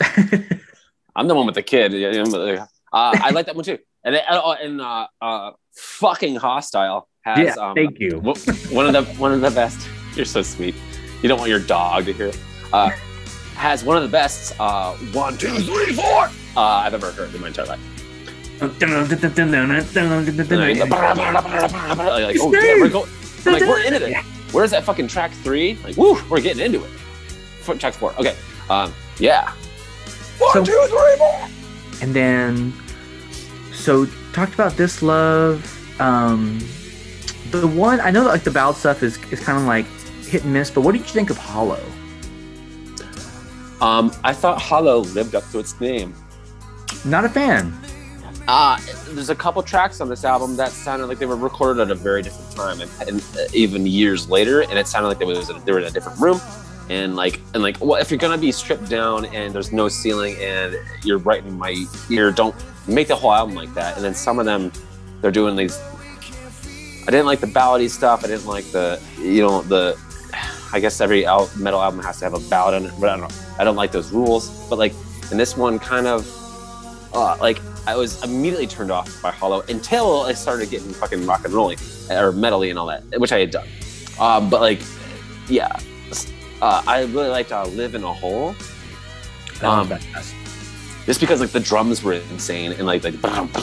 [1.14, 1.92] I'm the one with the kid.
[1.92, 3.78] Yeah, yeah, but, uh, I like that one too.
[4.04, 8.18] And uh, and uh, uh, fucking hostile has yeah, um, thank you.
[8.18, 9.88] one of the one of the best.
[10.16, 10.74] You're so sweet.
[11.22, 12.26] You don't want your dog to hear.
[12.28, 12.38] it.
[12.72, 12.90] Uh,
[13.54, 16.24] has one of the best uh, one, two, three, four
[16.56, 17.80] uh, I've ever heard in my entire life.
[20.58, 23.10] Like, like, oh yeah, we're going.
[23.46, 24.16] I'm like, we're into it.
[24.52, 25.76] Where's that fucking track three?
[25.84, 26.90] Like, woo, we're getting into it.
[27.66, 28.12] F- Track four.
[28.18, 28.36] Okay.
[28.70, 29.52] Um, yeah.
[30.38, 31.48] One, So- two, three, four.
[32.02, 32.72] And then,
[33.72, 35.64] so talked about this love.
[36.00, 36.58] Um,
[37.50, 39.86] the one I know that like the ballad stuff is is kind of like
[40.26, 40.70] hit and miss.
[40.70, 41.82] But what did you think of Hollow?
[43.80, 46.14] Um, I thought Hollow lived up to its name.
[47.04, 47.76] Not a fan.
[48.48, 48.76] Uh,
[49.10, 51.94] there's a couple tracks on this album that sounded like they were recorded at a
[51.94, 55.48] very different time, and, and uh, even years later, and it sounded like they was
[55.64, 56.40] they were in a different room,
[56.90, 60.36] and like and like, well, if you're gonna be stripped down and there's no ceiling
[60.40, 62.54] and you're right in my ear, don't
[62.88, 63.94] make the whole album like that.
[63.94, 64.72] And then some of them,
[65.20, 65.78] they're doing these.
[67.06, 68.24] I didn't like the ballady stuff.
[68.24, 69.96] I didn't like the you know the.
[70.74, 73.16] I guess every al- metal album has to have a ballad in it, but I
[73.18, 73.36] don't know.
[73.58, 74.48] I don't like those rules.
[74.70, 74.94] But like,
[75.30, 76.26] and this one kind of,
[77.12, 81.44] uh, like I was immediately turned off by Hollow until I started getting fucking rock
[81.44, 81.78] and rolling
[82.10, 83.68] or metally and all that, which I had done.
[84.20, 84.80] Um, but like,
[85.48, 85.78] yeah,
[86.60, 88.54] uh, I really liked uh, "Live in a Hole"
[89.62, 89.88] Um,
[91.06, 93.54] just because like the drums were insane and like like and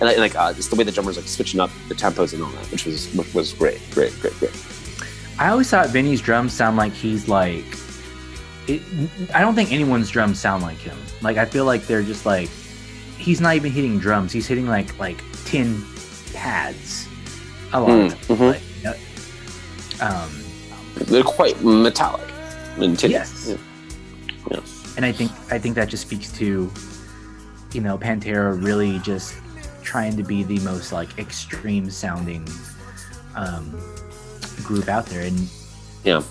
[0.00, 2.50] like, like uh, just the way the drummers like switching up the tempos and all
[2.50, 4.66] that, which was which was great, great, great, great.
[5.38, 7.64] I always thought Vinnie's drums sound like he's like.
[8.66, 8.80] It,
[9.34, 10.96] I don't think anyone's drums sound like him.
[11.20, 12.48] Like I feel like they're just like
[13.24, 14.32] he's not even hitting drums.
[14.32, 15.82] He's hitting like like tin
[16.34, 17.08] pads
[17.72, 17.88] a lot.
[17.90, 18.84] Mm, mhm.
[18.84, 19.00] Like,
[20.00, 20.30] uh, um,
[21.06, 22.28] They're quite metallic.
[22.78, 23.54] Yes.
[24.50, 24.60] Yeah.
[24.96, 26.70] and I think I think that just speaks to
[27.72, 29.34] you know Pantera really just
[29.82, 32.46] trying to be the most like extreme sounding
[33.36, 33.70] um,
[34.64, 35.48] group out there and
[36.04, 36.22] Yeah.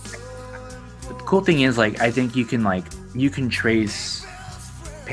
[1.08, 2.86] the cool thing is like I think you can like
[3.16, 4.26] you can trace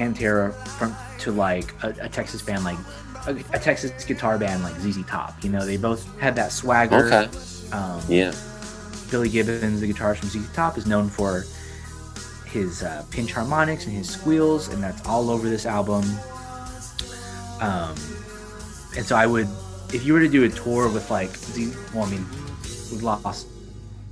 [0.05, 2.79] Pantera from to like a, a Texas band like
[3.27, 7.07] a, a Texas guitar band like ZZ Top you know they both had that swagger
[7.07, 7.29] Okay.
[7.73, 8.33] um, Yeah.
[9.11, 11.45] Billy Gibbons, the guitarist from ZZ Top, is known for
[12.47, 16.05] his uh, pinch harmonics and his squeals, and that's all over this album.
[17.61, 17.95] Um,
[18.97, 19.49] and so I would,
[19.93, 22.25] if you were to do a tour with like, Z, well, I mean,
[22.93, 23.49] we've lost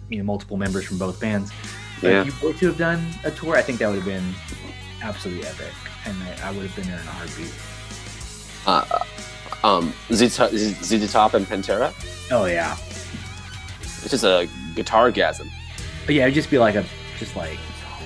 [0.08, 1.52] you know multiple members from both bands.
[2.00, 2.20] But Yeah.
[2.26, 4.34] if you were to have done a tour, I think that would have been
[5.02, 5.72] absolutely epic,
[6.06, 7.54] and I, I would have been there in a heartbeat.
[8.66, 9.04] Uh,
[9.64, 10.36] um, ZZ
[11.12, 11.92] Top and Pantera.
[12.30, 12.76] Oh yeah,
[13.80, 15.50] It's just a guitar gasm.
[16.06, 16.84] but yeah, it'd just be like a
[17.18, 17.58] just like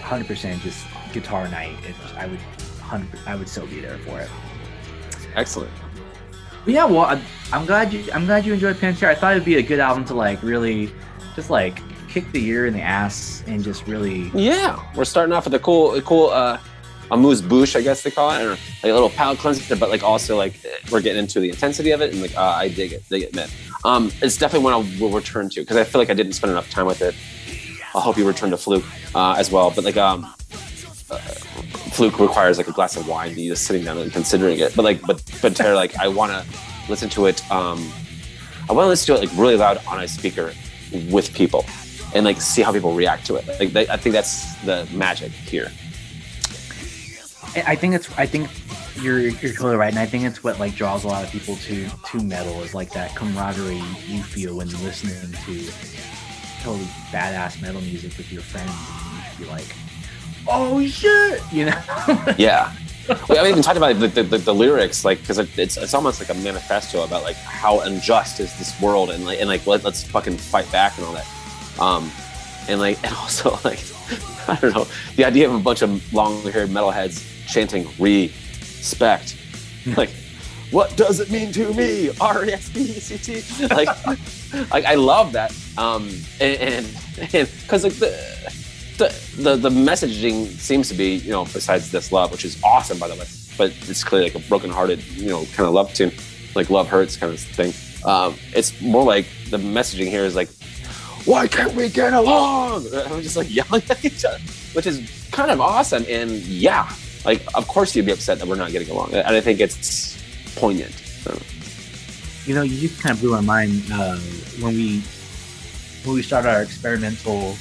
[0.02, 1.76] 100% just guitar night.
[1.84, 4.28] It, I would 100, I would still be there for it.
[5.34, 5.70] Excellent.
[6.64, 7.20] But yeah, well, I'm,
[7.52, 9.08] I'm glad you I'm glad you enjoyed Pantera.
[9.08, 10.92] I thought it'd be a good album to like really
[11.34, 15.44] just like kick the ear in the ass and just really Yeah, we're starting off
[15.44, 16.58] with a cool, a cool uh,
[17.10, 20.02] amuse bouche, I guess they call it, or like a little palate cleanser, but like
[20.02, 20.54] also like
[20.90, 23.34] we're getting into the intensity of it, and like uh, I dig it, dig it,
[23.34, 23.48] man.
[23.84, 26.50] Um, it's definitely one I will return to because I feel like I didn't spend
[26.50, 27.14] enough time with it.
[27.94, 28.84] I hope you return to Fluke
[29.14, 30.24] uh, as well, but like um,
[31.10, 31.18] uh,
[31.92, 34.74] Fluke requires like a glass of wine, you just sitting down and considering it.
[34.74, 36.46] But like, but but Tara, like I want to
[36.88, 37.42] listen to it.
[37.50, 37.92] Um,
[38.70, 40.54] I want to listen to it like really loud on a speaker
[41.10, 41.64] with people
[42.14, 43.46] and like see how people react to it.
[43.46, 45.70] Like they, I think that's the magic here.
[47.56, 48.48] I think it's I think
[48.96, 51.56] you're you're totally right, and I think it's what like draws a lot of people
[51.56, 55.72] to to metal is like that camaraderie you feel when listening to
[56.62, 59.74] totally badass metal music with your friends, and you just be like,
[60.48, 62.34] oh shit, you know?
[62.38, 62.72] Yeah.
[63.28, 66.20] we haven't even talked about the, the, the, the lyrics, like, because it's it's almost
[66.20, 69.84] like a manifesto about like how unjust is this world, and like and like let,
[69.84, 71.26] let's fucking fight back and all that.
[71.80, 72.10] Um,
[72.68, 73.80] and like, and also like,
[74.48, 74.86] I don't know,
[75.16, 79.36] the idea of a bunch of long-haired metalheads chanting "respect,"
[79.96, 80.10] like,
[80.70, 82.10] what does it mean to me?
[82.20, 83.66] R E S P E C T.
[83.74, 83.88] Like,
[84.70, 85.54] like I love that.
[85.76, 86.08] Um,
[86.40, 88.10] and and because like the,
[88.98, 92.98] the the the messaging seems to be, you know, besides this love, which is awesome
[92.98, 93.26] by the way,
[93.58, 96.12] but it's clearly like a broken-hearted, you know, kind of love tune,
[96.54, 97.72] like love hurts kind of thing.
[98.04, 100.48] Um, it's more like the messaging here is like,
[101.24, 102.86] why can't we get along?
[102.94, 104.38] I'm just like yelling at each other,
[104.72, 106.04] which is kind of awesome.
[106.08, 106.92] And yeah,
[107.24, 110.18] like of course you'd be upset that we're not getting along, and I think it's
[110.56, 110.92] poignant.
[110.92, 111.38] So,
[112.44, 114.18] You know, you just kind of blew my mind uh,
[114.60, 115.00] when we
[116.04, 117.54] when we started our experimental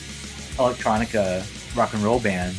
[0.57, 1.45] electronica
[1.77, 2.55] rock and roll band.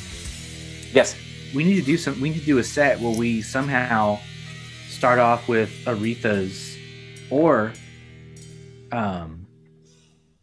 [0.92, 1.16] yes,
[1.54, 2.20] We need to do some.
[2.20, 4.18] We need to do a set where we somehow
[4.88, 6.76] start off with Aretha's
[7.30, 7.72] or
[8.92, 9.41] um,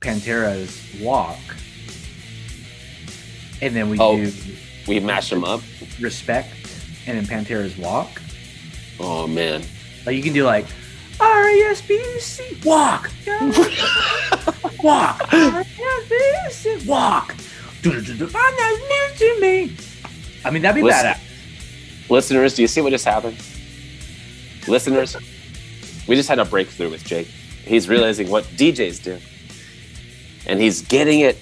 [0.02, 1.38] Pantera's "Walk,"
[3.62, 4.16] and then we Oh.
[4.18, 4.32] do
[4.88, 5.62] we mashed them up.
[6.00, 6.50] "Respect"
[7.06, 8.22] and then Pantera's "Walk."
[9.00, 9.64] Oh man,
[10.06, 10.66] Like you can do like
[11.20, 13.10] R E S B C walk.
[14.84, 15.34] walk.
[15.34, 17.36] R E S B C walk.
[17.84, 17.94] That
[18.90, 19.76] news to me.
[20.46, 21.08] I mean that'd be Listen.
[21.14, 22.10] badass.
[22.10, 23.38] listeners, do you see what just happened?
[24.68, 25.16] Listeners,
[26.08, 27.28] we just had a breakthrough with Jake.
[27.28, 29.18] He's realizing what DJs do,
[30.45, 31.38] and he's getting it.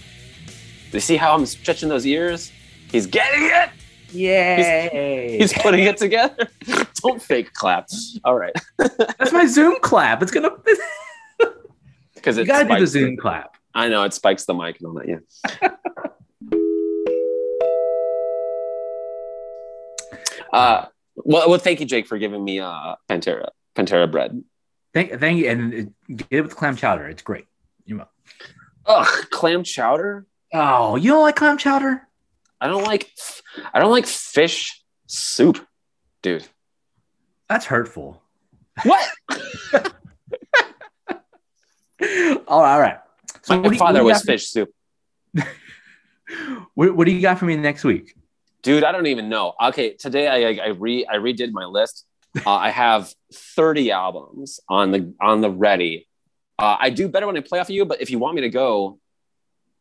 [0.91, 2.51] You see how I'm stretching those ears?
[2.91, 3.69] He's getting it.
[4.11, 5.37] Yay.
[5.39, 6.47] He's putting it together.
[6.95, 7.89] Don't fake clap.
[8.23, 10.21] All right, That's my Zoom clap.
[10.21, 10.51] It's gonna
[12.15, 13.57] because You gotta do the Zoom clap.
[13.73, 15.07] I know it spikes the mic and all that.
[15.07, 15.69] Yeah.
[20.53, 24.43] uh, well, well, thank you, Jake, for giving me uh, Pantera, Pantera bread.
[24.93, 25.49] Thank thank you.
[25.49, 27.07] And uh, get it with clam chowder.
[27.07, 27.45] It's great.
[27.85, 28.07] You know.
[28.87, 30.25] Ugh, clam chowder.
[30.53, 32.07] Oh, you don't like clam chowder?
[32.61, 33.11] I don't like.
[33.73, 35.65] I don't like fish soup,
[36.21, 36.45] dude.
[37.49, 38.21] That's hurtful.
[38.83, 39.09] What?
[39.73, 39.91] all right,
[42.47, 42.97] all right.
[43.43, 44.69] So My what do you- father you was fish soup,
[46.75, 48.13] What, what do you got for me next week?
[48.63, 48.83] dude.
[48.83, 49.53] I don't even know.
[49.67, 52.05] Okay, today I I, I re I redid my list.
[52.45, 56.06] Uh, I have thirty albums on the on the ready.
[56.59, 58.41] Uh, I do better when I play off of you, but if you want me
[58.41, 58.99] to go,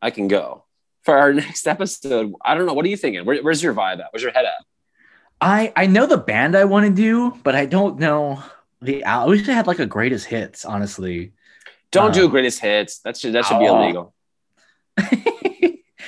[0.01, 0.63] I can go
[1.03, 2.33] for our next episode.
[2.45, 2.73] I don't know.
[2.73, 3.25] What are you thinking?
[3.25, 4.07] Where, where's your vibe at?
[4.11, 4.53] Where's your head at?
[5.39, 8.41] I I know the band I want to do, but I don't know
[8.81, 9.03] the.
[9.03, 10.65] I wish I had like a greatest hits.
[10.65, 11.31] Honestly,
[11.91, 12.99] Don't Uh, do greatest hits.
[12.99, 13.77] That should that should be Oh.
[13.83, 14.13] illegal.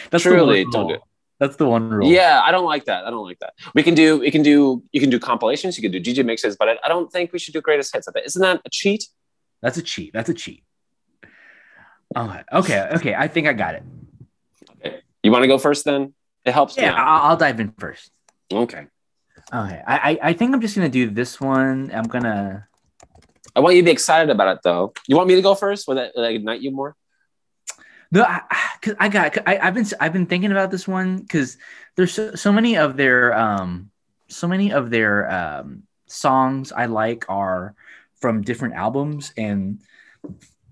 [0.10, 1.02] that's Truly, don't do it.
[1.40, 2.12] That's the one rule.
[2.12, 3.06] Yeah, I don't like that.
[3.06, 3.54] I don't like that.
[3.74, 5.78] We can do we can do you can do compilations.
[5.78, 8.10] You can do DJ mixes, but I, I don't think we should do greatest hits.
[8.26, 9.06] Isn't that a cheat?
[9.62, 10.14] That's a cheat.
[10.14, 10.64] That's a cheat.
[12.16, 13.16] Okay, okay, okay.
[13.16, 15.04] I think I got it.
[15.22, 15.86] You want to go first?
[15.86, 16.14] Then
[16.46, 16.78] it helps.
[16.78, 16.94] Yeah.
[16.94, 18.12] I'll, I'll dive in first.
[18.52, 18.88] Okay.
[19.52, 21.92] Okay, I, I I think I'm just gonna do this one.
[21.94, 22.68] I'm gonna.
[23.56, 24.94] I want you to be excited about it, though.
[25.08, 25.88] You want me to go first?
[25.88, 26.96] Will that, will that ignite you more?
[28.12, 29.38] No, I, I- cause I got.
[29.48, 29.86] I, I've been.
[30.00, 31.58] I've been thinking about this one because
[31.96, 33.92] there's so, so many of their um,
[34.30, 37.76] so many of their um songs I like are
[38.22, 39.80] from different albums, and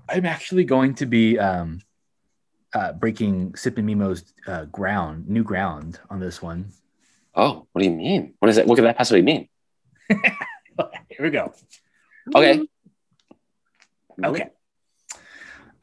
[0.10, 1.80] I'm actually going to be um,
[2.74, 6.72] uh, breaking Sip and Mimo's uh, ground, new ground on this one.
[7.36, 8.34] Oh, what do you mean?
[8.40, 8.68] What is that?
[8.68, 9.48] What could that possibly mean?
[10.10, 11.54] Here we go.
[12.36, 12.68] Okay.
[14.24, 14.50] Okay.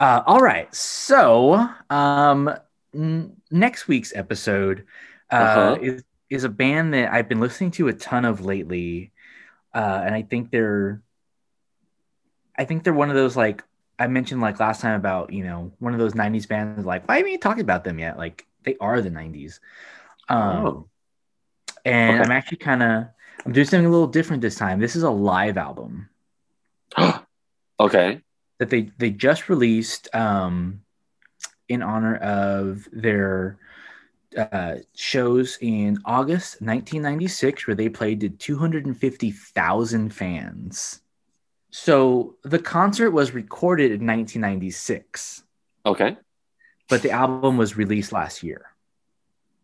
[0.01, 0.73] Uh, all right.
[0.75, 2.51] So, um,
[2.95, 4.85] n- next week's episode
[5.31, 5.79] uh, Uh-huh.
[5.81, 9.13] is is a band that I've been listening to a ton of lately,
[9.73, 11.01] uh, and I think they're,
[12.57, 13.63] I think they're one of those like
[13.99, 16.85] I mentioned like last time about you know one of those '90s bands.
[16.85, 18.19] Like, why haven't you talked about them yet?
[18.19, 19.61] Like, they are the '90s.
[20.29, 20.89] Um, Oh.
[21.85, 22.25] and Okay.
[22.25, 23.07] I'm actually kind of
[23.45, 24.81] I'm doing something a little different this time.
[24.81, 26.09] This is a live album
[27.81, 28.21] okay.
[28.59, 30.81] that they they just released um,
[31.69, 33.59] in honor of their
[34.37, 41.01] uh, shows in August 1996, where they played to 250,000 fans.
[41.77, 45.43] So the concert was recorded in 1996,
[45.85, 46.17] Okay.
[46.89, 48.67] but the album was released last year.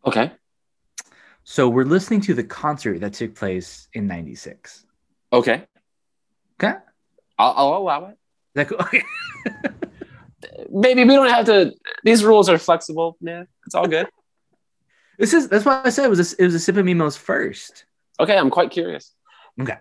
[0.04, 0.32] Okay.
[1.44, 4.86] So we're listening to the concert that took place in 96.
[5.32, 5.62] Okay.
[6.60, 6.76] Okay.
[7.38, 8.10] I'll, I'll allow it.
[8.10, 8.16] Is
[8.54, 8.80] that cool?
[10.80, 11.74] Maybe we don't have to.
[12.02, 13.18] These rules are flexible.
[13.20, 14.08] Yeah, it's all good.
[15.20, 17.16] this is that's why I said it was a, it was a Sip of Mimo's
[17.16, 17.84] first.
[18.18, 19.14] Okay, I'm quite curious.
[19.60, 19.78] Okay.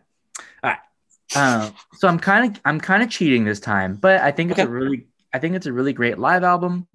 [1.36, 4.60] Um, so I'm kind of I'm kind of cheating this time, but I think it's
[4.60, 6.88] a really I think it's a really great live album.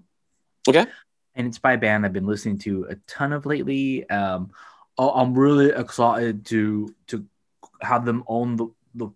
[0.68, 0.86] Okay.
[1.34, 4.08] and it's by a band I've been listening to a ton of lately.
[4.08, 4.50] Um,
[4.98, 7.24] I'm really excited to to
[7.80, 9.08] have them on the the,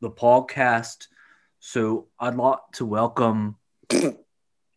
[0.00, 1.06] the podcast.
[1.60, 3.56] So I'd like to welcome
[3.88, 4.16] the,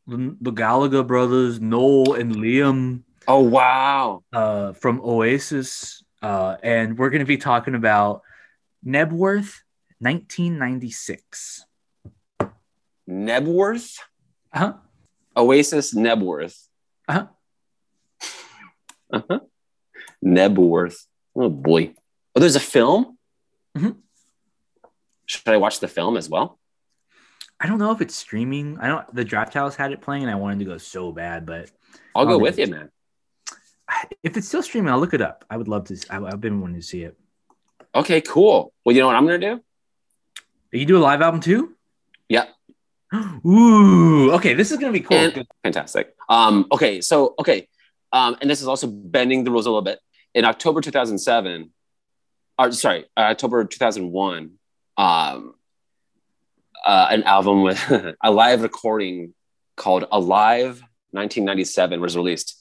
[0.07, 4.23] the Gallagher brothers, Noel and Liam, Oh wow.
[4.33, 8.23] uh, from Oasis, uh, and we're going to be talking about
[8.85, 9.59] Knebworth,
[9.99, 11.65] 1996.
[13.09, 13.97] Knebworth.
[14.53, 14.73] Uh-huh.
[15.35, 16.57] Oasis Knebworth.
[17.07, 17.27] Uh-huh.
[19.11, 19.39] Uh-huh.
[20.23, 21.05] Knebworth.
[21.35, 21.93] Oh boy.
[22.35, 23.17] Oh, there's a film.
[23.77, 23.97] Mhm.
[25.25, 26.59] Should I watch the film as well?
[27.59, 28.77] I don't know if it's streaming.
[28.79, 29.13] I don't.
[29.13, 31.69] The Drafthouse had it playing, and I wanted to go so bad, but
[32.15, 32.65] I'll go with yeah.
[32.65, 32.89] you, man.
[34.23, 35.45] if it's still streaming, I'll look it up.
[35.49, 35.97] I would love to.
[36.09, 37.17] I, I've been wanting to see it.
[37.93, 38.73] Okay, cool.
[38.85, 39.63] Well, you know what I'm gonna do?
[40.71, 41.75] You do a live album too?
[42.27, 42.45] Yeah.
[43.45, 44.31] Ooh.
[44.33, 45.17] Okay, this is gonna be cool.
[45.17, 46.15] And- Fantastic.
[46.27, 47.67] Um, okay, so okay,
[48.11, 49.99] um, and this is also bending the rules a little bit.
[50.35, 51.71] In October 2007,
[52.59, 54.51] or sorry, uh, October 2001,
[54.97, 55.55] um,
[56.85, 57.83] uh, an album with
[58.23, 59.33] a live recording
[59.75, 62.59] called Alive 1997 was released.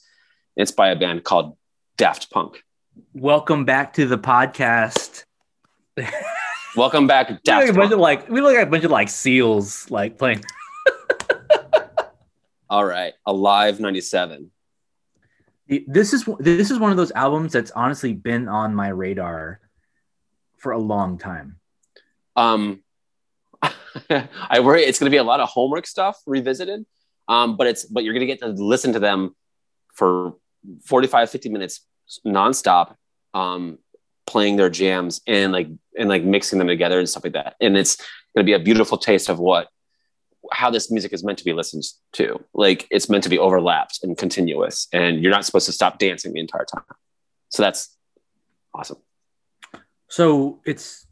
[0.55, 1.57] It's by a band called
[1.97, 2.63] Daft Punk.
[3.13, 5.25] Welcome back to the podcast.
[6.75, 8.83] Welcome back, We look, Daft like a bunch of like we look like a bunch
[8.83, 10.43] of like seals like playing.
[12.69, 14.51] All right, Alive 97.
[15.87, 19.59] This is this is one of those albums that's honestly been on my radar
[20.57, 21.57] for a long time.
[22.35, 22.83] um
[24.09, 26.85] i worry it's going to be a lot of homework stuff revisited
[27.27, 29.35] um but it's but you're going to get to listen to them
[29.93, 30.35] for
[30.85, 31.85] 45 50 minutes
[32.25, 32.95] nonstop
[33.33, 33.77] um
[34.29, 37.75] playing their jams and like and like mixing them together and stuff like that and
[37.75, 39.67] it's going to be a beautiful taste of what
[40.51, 41.83] how this music is meant to be listened
[42.13, 45.97] to like it's meant to be overlapped and continuous and you're not supposed to stop
[45.97, 46.83] dancing the entire time
[47.49, 47.97] so that's
[48.73, 48.97] awesome
[50.07, 51.07] So it's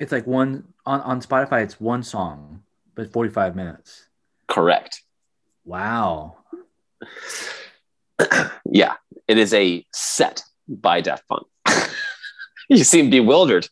[0.00, 2.62] it's like one on, on Spotify, it's one song,
[2.94, 4.08] but 45 minutes.
[4.48, 5.02] correct
[5.64, 6.38] Wow.
[8.70, 8.94] yeah,
[9.28, 11.46] it is a set by Daft Punk.
[12.76, 13.68] You seem bewildered.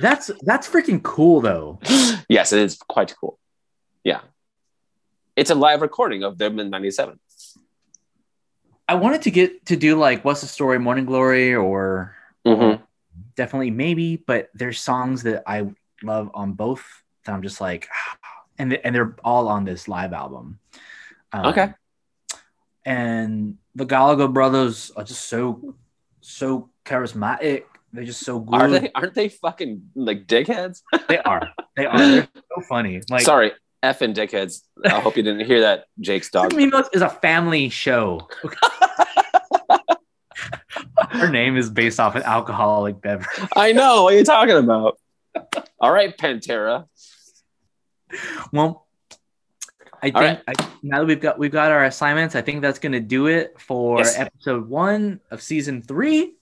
[0.00, 1.78] That's that's freaking cool though.
[2.28, 3.38] yes, it is quite cool.
[4.04, 4.20] Yeah.
[5.36, 7.18] It's a live recording of them in 97.
[8.88, 12.16] I wanted to get to do like what's the story, Morning Glory, or
[12.46, 12.82] Mhm.
[13.36, 15.70] definitely maybe, but there's songs that I
[16.02, 16.82] love on both
[17.24, 17.88] that I'm just like,
[18.58, 20.58] and and they're all on this live album.
[21.32, 21.74] Um, Okay.
[22.84, 25.76] And the Gallagher brothers are just so
[26.20, 27.64] so charismatic.
[27.92, 28.54] They're just so good.
[28.60, 30.82] Are they aren't they fucking like dickheads?
[31.08, 31.50] They are.
[31.76, 31.98] They are.
[31.98, 33.00] They're so funny.
[33.10, 33.52] Like Sorry,
[33.82, 34.62] effing dickheads.
[34.84, 36.52] I hope you didn't hear that, Jake's dog.
[36.54, 38.28] Mimos is a family show.
[41.10, 43.28] Her name is based off an alcoholic beverage.
[43.56, 44.98] I know what are you talking about.
[45.78, 46.86] All right, Pantera.
[48.52, 48.86] Well,
[50.02, 50.40] I think right.
[50.48, 50.52] I,
[50.82, 53.60] now that we've got we've got our assignments, I think that's going to do it
[53.60, 54.18] for Yes.
[54.18, 56.34] episode one of season three.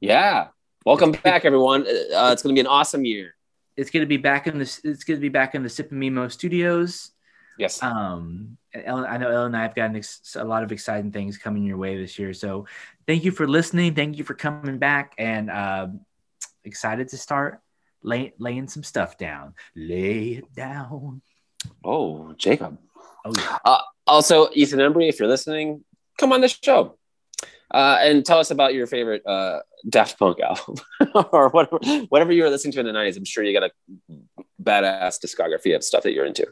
[0.00, 0.48] Yeah.
[0.86, 1.82] Welcome back, everyone.
[1.82, 3.34] Uh, it's going to be an awesome year.
[3.76, 5.90] It's going to be back in the it's going to be back in the Sip
[5.90, 7.10] and Mimo studios.
[7.58, 7.82] Yes.
[7.82, 11.38] Um, Ellen, I know Ellen and I have gotten ex- a lot of exciting things
[11.38, 12.32] coming your way this year.
[12.32, 12.66] So
[13.04, 13.96] thank you for listening.
[13.96, 16.02] Thank you for coming back, and um,
[16.62, 17.60] excited to start
[18.04, 19.54] lay, laying some stuff down.
[19.74, 21.20] Lay it down.
[21.84, 22.78] Oh, Jacob.
[23.24, 23.78] Oh yeah.
[24.06, 25.82] Also, Ethan Embry, if you're listening,
[26.16, 26.96] come on the show
[27.70, 30.76] uh, and tell us about your favorite uh, Daft Punk album
[31.32, 33.16] or whatever, whatever you were listening to in the 90s.
[33.16, 34.12] I'm sure you got a
[34.62, 36.46] badass discography of stuff that you're into.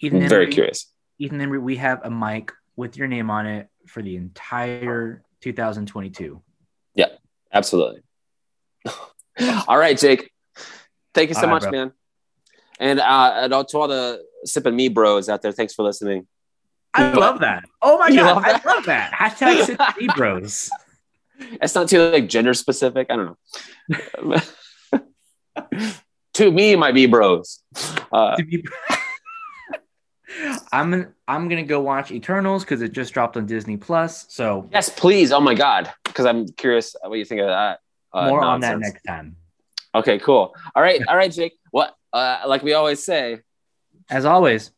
[0.00, 0.92] Ethan I'm very curious.
[1.18, 6.42] Ethan Embry, we have a mic with your name on it for the entire 2022.
[6.94, 7.06] Yeah,
[7.52, 8.00] Absolutely.
[9.68, 10.30] all right, Jake.
[11.14, 11.92] Thank you so All much, man.
[12.80, 15.84] And, uh, and all- to all the Sip and Me bros out there, thanks for
[15.84, 16.26] listening.
[16.94, 17.64] I love that.
[17.80, 19.12] Oh my You god, love I love that.
[19.12, 20.68] Hashtag Sip and Me Bros.
[21.60, 23.08] It's not too like gender specific.
[23.10, 23.36] I don't
[24.22, 24.36] know.
[26.34, 27.60] to me, my B bros.
[28.12, 28.36] Uh,
[30.72, 34.26] I'm gonna, I'm gonna go watch Eternals because it just dropped on Disney Plus.
[34.30, 35.30] So yes, please.
[35.32, 37.80] Oh my god, because I'm curious what you think of that.
[38.12, 39.36] uh, more on that next time.
[39.94, 40.54] Okay, cool.
[40.74, 41.52] All right, all right, Jake.
[41.70, 41.94] What?
[42.12, 43.40] Uh, like we always say,
[44.08, 44.70] As always,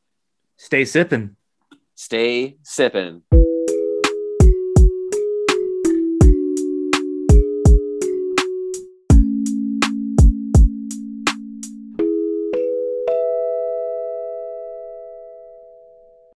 [0.57, 1.37] stay sipping.
[1.95, 3.23] stay sipping.